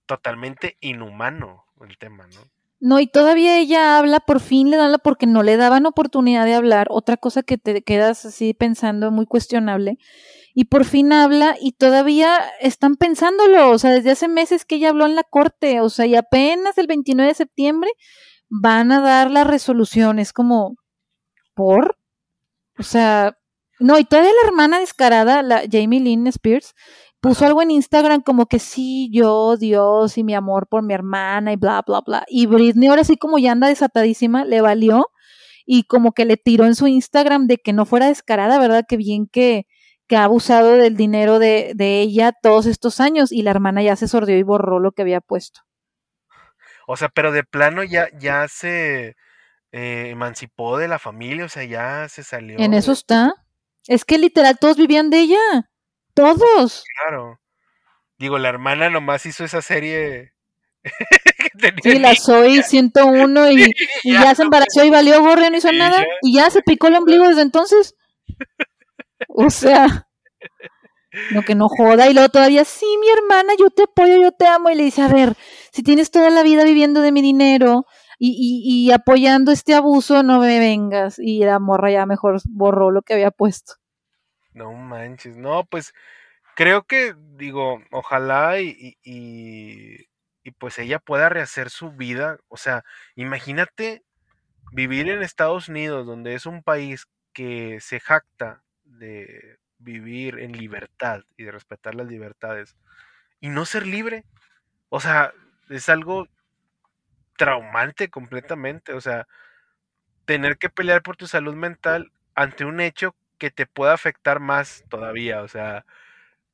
[0.06, 2.40] totalmente inhumano el tema, ¿no?
[2.78, 6.44] No, y todavía ella habla, por fin le dan la porque no le daban oportunidad
[6.44, 9.98] de hablar, otra cosa que te quedas así pensando muy cuestionable,
[10.54, 14.90] y por fin habla y todavía están pensándolo, o sea, desde hace meses que ella
[14.90, 17.90] habló en la corte, o sea, y apenas el 29 de septiembre
[18.48, 20.76] van a dar la resolución, es como,
[21.54, 21.98] ¿por?
[22.78, 23.38] O sea,
[23.78, 26.74] no, y todavía la hermana descarada, la Jamie Lynn Spears,
[27.22, 31.52] puso algo en Instagram como que sí, yo, Dios y mi amor por mi hermana
[31.52, 32.24] y bla, bla, bla.
[32.26, 35.06] Y Britney ahora sí como ya anda desatadísima, le valió
[35.64, 38.84] y como que le tiró en su Instagram de que no fuera descarada, ¿verdad?
[38.88, 39.68] Que bien que,
[40.08, 43.94] que ha abusado del dinero de, de ella todos estos años y la hermana ya
[43.94, 45.60] se sordió y borró lo que había puesto.
[46.88, 49.14] O sea, pero de plano ya, ya se
[49.70, 52.58] eh, emancipó de la familia, o sea, ya se salió.
[52.58, 53.32] En eso está.
[53.86, 55.70] Es que literal todos vivían de ella.
[56.14, 56.84] Todos.
[57.02, 57.40] Claro.
[58.18, 60.32] Digo, la hermana nomás hizo esa serie.
[61.82, 63.72] sí, la Soy 101 y,
[64.04, 66.04] y ya, se embarazó y valió gorro, no hizo nada.
[66.22, 67.94] Y ya se picó el ombligo desde entonces.
[69.28, 70.08] O sea,
[71.30, 72.08] lo que no joda.
[72.08, 74.70] Y luego todavía, sí, mi hermana, yo te apoyo, yo te amo.
[74.70, 75.34] Y le dice, a ver,
[75.72, 77.86] si tienes toda la vida viviendo de mi dinero
[78.18, 81.18] y, y, y apoyando este abuso, no me vengas.
[81.18, 83.74] Y la morra ya mejor borró lo que había puesto.
[84.54, 85.94] No manches, no, pues
[86.56, 90.08] creo que, digo, ojalá y, y,
[90.58, 92.38] pues ella pueda rehacer su vida.
[92.48, 92.84] O sea,
[93.16, 94.04] imagínate
[94.72, 101.22] vivir en Estados Unidos, donde es un país que se jacta de vivir en libertad
[101.36, 102.76] y de respetar las libertades
[103.40, 104.24] y no ser libre.
[104.90, 105.32] O sea,
[105.70, 106.28] es algo
[107.36, 108.92] traumante completamente.
[108.94, 109.26] O sea,
[110.24, 114.84] tener que pelear por tu salud mental ante un hecho que te pueda afectar más
[114.88, 115.84] todavía, o sea,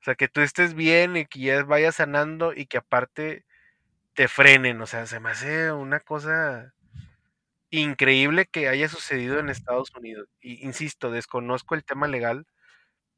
[0.00, 3.44] o sea, que tú estés bien y que ya vayas sanando y que aparte
[4.14, 6.72] te frenen, o sea, se me hace una cosa
[7.68, 10.30] increíble que haya sucedido en Estados Unidos.
[10.40, 12.46] Y insisto, desconozco el tema legal,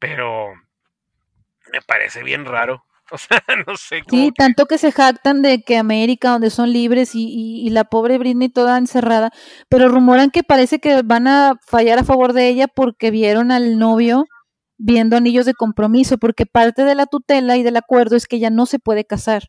[0.00, 0.52] pero
[1.72, 2.84] me parece bien raro.
[3.12, 4.22] O sea, no sé cómo.
[4.22, 7.26] Sí, tanto que se jactan de que América, donde son libres y,
[7.64, 9.32] y, la pobre Britney toda encerrada,
[9.68, 13.78] pero rumoran que parece que van a fallar a favor de ella porque vieron al
[13.78, 14.26] novio
[14.78, 18.50] viendo anillos de compromiso, porque parte de la tutela y del acuerdo es que ella
[18.50, 19.48] no se puede casar,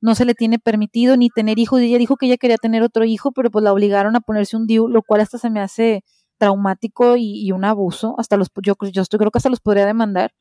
[0.00, 2.82] no se le tiene permitido ni tener hijos, y ella dijo que ella quería tener
[2.82, 5.60] otro hijo, pero pues la obligaron a ponerse un DIU, lo cual hasta se me
[5.60, 6.04] hace
[6.36, 10.32] traumático y, un abuso, hasta los, yo, yo creo que hasta los podría demandar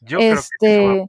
[0.00, 1.06] yo creo que este,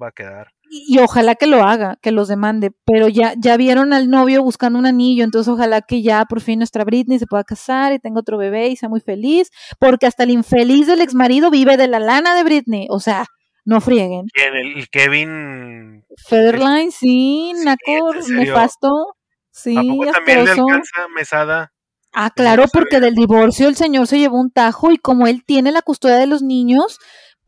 [0.00, 0.52] va, a quedar.
[0.70, 4.78] Y, ojalá que lo haga, que los demande, pero ya, ya vieron al novio buscando
[4.78, 8.20] un anillo, entonces ojalá que ya por fin nuestra Britney se pueda casar y tenga
[8.20, 11.88] otro bebé y sea muy feliz, porque hasta el infeliz del ex marido vive de
[11.88, 13.24] la lana de Britney, o sea,
[13.64, 14.26] no frieguen.
[14.32, 14.54] ¿Quién?
[14.54, 19.16] El, Kevin Federline, sí, Naco, nefasto,
[19.50, 21.72] sí, ¿A también le alcanza mesada?
[22.12, 25.72] Ah, claro, porque del divorcio el señor se llevó un tajo y como él tiene
[25.72, 26.98] la custodia de los niños,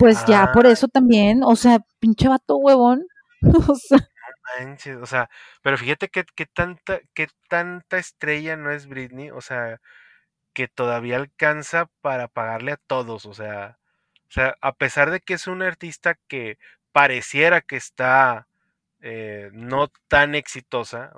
[0.00, 0.70] pues ya por ah.
[0.70, 3.06] eso también, o sea, pinche vato huevón.
[3.68, 4.96] o sea.
[5.02, 5.30] o sea,
[5.62, 9.80] pero fíjate que, tanta, que tanta estrella no es Britney, o sea,
[10.54, 13.78] que todavía alcanza para pagarle a todos, o sea,
[14.28, 16.58] o sea, a pesar de que es una artista que
[16.92, 18.48] pareciera que está
[19.00, 21.12] eh, no tan exitosa,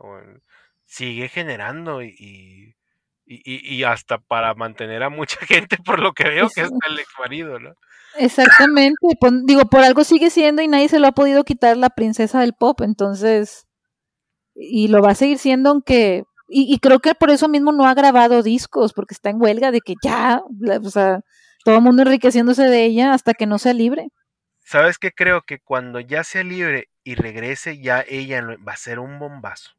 [0.84, 2.74] sigue generando y, y,
[3.24, 7.08] y, hasta para mantener a mucha gente, por lo que veo, que es el ex
[7.18, 7.74] marido, ¿no?
[8.16, 8.98] Exactamente,
[9.44, 12.52] digo, por algo sigue siendo y nadie se lo ha podido quitar la princesa del
[12.52, 13.66] pop, entonces,
[14.54, 17.94] y lo va a seguir siendo aunque, y, creo que por eso mismo no ha
[17.94, 20.42] grabado discos, porque está en huelga de que ya,
[20.82, 21.20] o sea,
[21.64, 24.08] todo el mundo enriqueciéndose de ella hasta que no sea libre.
[24.64, 25.12] ¿Sabes qué?
[25.12, 29.70] Creo que cuando ya sea libre y regrese, ya ella va a ser un bombazo.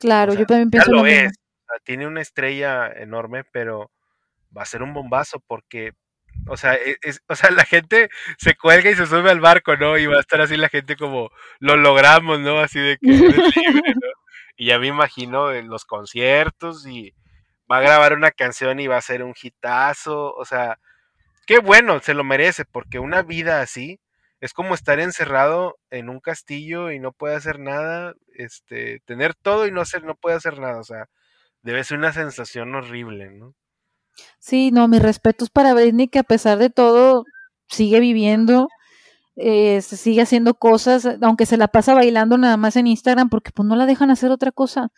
[0.00, 1.22] Claro, yo también pienso ya lo lo es.
[1.24, 1.47] mismo.
[1.84, 3.90] Tiene una estrella enorme, pero
[4.56, 5.92] va a ser un bombazo porque,
[6.46, 9.76] o sea, e, es, o sea, la gente se cuelga y se sube al barco,
[9.76, 9.98] ¿no?
[9.98, 12.60] Y va a estar así la gente como, lo logramos, ¿no?
[12.60, 14.08] Así de que eres libre, ¿no?
[14.56, 17.14] Y ya me imagino en los conciertos y
[17.70, 20.78] va a grabar una canción y va a ser un hitazo, o sea,
[21.46, 24.00] qué bueno, se lo merece, porque una vida así
[24.40, 29.66] es como estar encerrado en un castillo y no puede hacer nada, este, tener todo
[29.66, 31.08] y no hacer, no puede hacer nada, o sea,
[31.68, 33.54] debe ser una sensación horrible, ¿no?
[34.38, 37.24] Sí, no, mis respetos para Britney, que a pesar de todo
[37.68, 38.68] sigue viviendo,
[39.36, 43.68] eh, sigue haciendo cosas, aunque se la pasa bailando nada más en Instagram, porque pues
[43.68, 44.90] no la dejan hacer otra cosa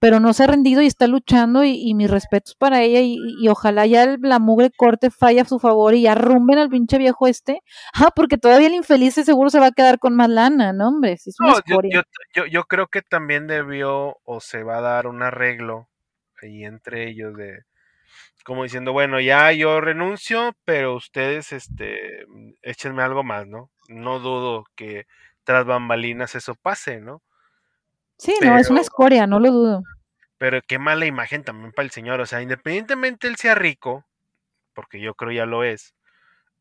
[0.00, 3.16] pero no se ha rendido y está luchando y, y mis respetos para ella y,
[3.40, 6.68] y, ojalá ya el, la mugre corte falla a su favor y ya rumben al
[6.68, 7.60] pinche viejo este.
[8.08, 11.16] Ah, porque todavía el infeliz seguro se va a quedar con más lana, ¿no, hombre?
[11.16, 12.02] Si es no, yo, yo,
[12.32, 15.87] yo, yo, creo que también debió o se va a dar un arreglo
[16.42, 17.64] ahí entre ellos de
[18.44, 22.24] como diciendo, bueno, ya yo renuncio, pero ustedes este
[22.62, 23.70] échenme algo más, ¿no?
[23.88, 25.06] No dudo que
[25.44, 27.22] tras bambalinas eso pase, ¿no?
[28.16, 29.82] Sí, pero, no, es una escoria, no lo dudo.
[30.38, 32.20] Pero qué mala imagen también para el señor.
[32.20, 34.06] O sea, independientemente él sea rico,
[34.72, 35.94] porque yo creo ya lo es,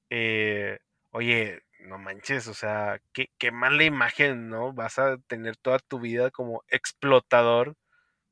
[0.10, 0.80] eh,
[1.12, 4.74] oye, no manches, o sea, qué, qué mala imagen, ¿no?
[4.74, 7.76] Vas a tener toda tu vida como explotador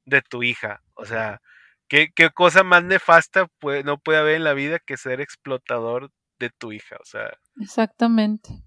[0.05, 0.81] de tu hija.
[0.93, 1.41] O sea,
[1.87, 6.11] ¿qué, qué cosa más nefasta puede, no puede haber en la vida que ser explotador
[6.39, 6.97] de tu hija?
[7.01, 7.37] O sea.
[7.59, 8.63] Exactamente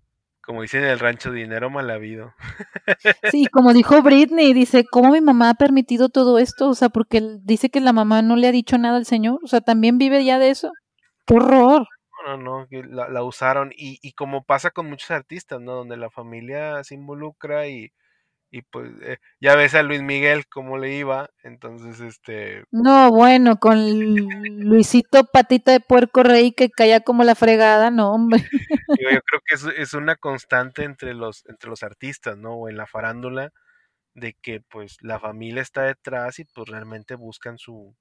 [0.49, 2.33] como dicen en el rancho, dinero mal habido.
[3.31, 6.71] Sí, como dijo Britney, dice, ¿cómo mi mamá ha permitido todo esto?
[6.71, 9.47] O sea, porque dice que la mamá no le ha dicho nada al señor, o
[9.47, 10.73] sea, también vive ya de eso.
[11.27, 11.87] ¡Qué horror!
[12.27, 15.75] No, no, no, la, la usaron y, y, como pasa con muchos artistas, ¿no?
[15.75, 17.93] Donde la familia se involucra y,
[18.51, 22.65] y pues eh, ya ves a Luis Miguel cómo le iba, entonces este...
[22.71, 23.77] No, bueno, con
[24.59, 28.41] Luisito Patita de Puerco Rey que caía como la fregada, no, hombre.
[29.01, 32.55] Yo, yo creo que es, es, una constante entre los, entre los artistas, ¿no?
[32.55, 33.53] O en la farándula,
[34.15, 37.95] de que pues la familia está detrás y pues realmente buscan su...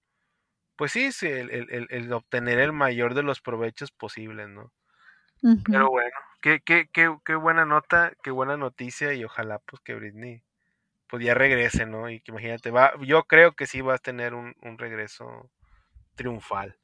[0.78, 4.72] Pues sí, sí el, el, el obtener el mayor de los provechos posibles, ¿no?
[5.42, 5.64] Uh -huh.
[5.66, 9.96] Pero bueno, qué, qué, qué, qué, buena nota, qué buena noticia y ojalá pues que
[9.96, 10.44] Britney
[11.08, 12.10] pues ya regrese, ¿no?
[12.10, 15.50] Y que imagínate, va, yo creo que sí va a tener un, un regreso
[16.16, 16.78] triunfal.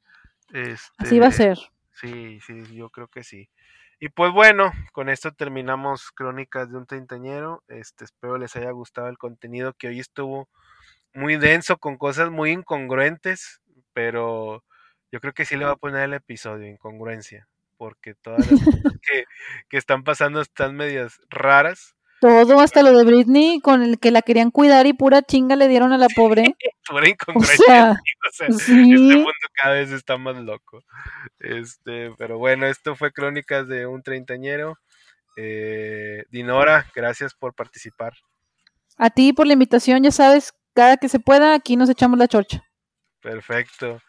[0.52, 1.58] Este, Así va a ser.
[1.92, 3.50] Sí, sí, yo creo que sí.
[4.00, 7.62] Y pues bueno, con esto terminamos Crónicas de un Treintañero.
[7.68, 10.48] Este, espero les haya gustado el contenido que hoy estuvo
[11.12, 13.60] muy denso, con cosas muy incongruentes,
[13.92, 14.64] pero
[15.12, 17.46] yo creo que sí le va a poner el episodio, incongruencia
[17.84, 19.24] porque todas las cosas que,
[19.68, 21.94] que, están pasando están medias raras.
[22.18, 25.68] Todo, hasta lo de Britney, con el que la querían cuidar y pura chinga le
[25.68, 26.56] dieron a la pobre.
[26.88, 27.90] pura incongruencia.
[27.90, 28.94] O sea, o sea sí.
[28.94, 30.82] Este mundo cada vez está más loco.
[31.40, 34.78] Este, pero bueno, esto fue Crónicas de un Treintañero.
[35.36, 38.14] Eh, Dinora, gracias por participar.
[38.96, 42.28] A ti por la invitación, ya sabes, cada que se pueda, aquí nos echamos la
[42.28, 42.64] chorcha.
[43.20, 44.00] Perfecto.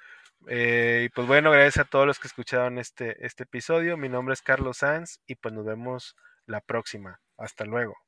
[0.48, 3.98] Eh, y pues bueno, gracias a todos los que escucharon este, este episodio.
[3.98, 6.16] Mi nombre es Carlos Sanz y pues nos vemos
[6.46, 7.20] la próxima.
[7.38, 8.05] Hasta luego.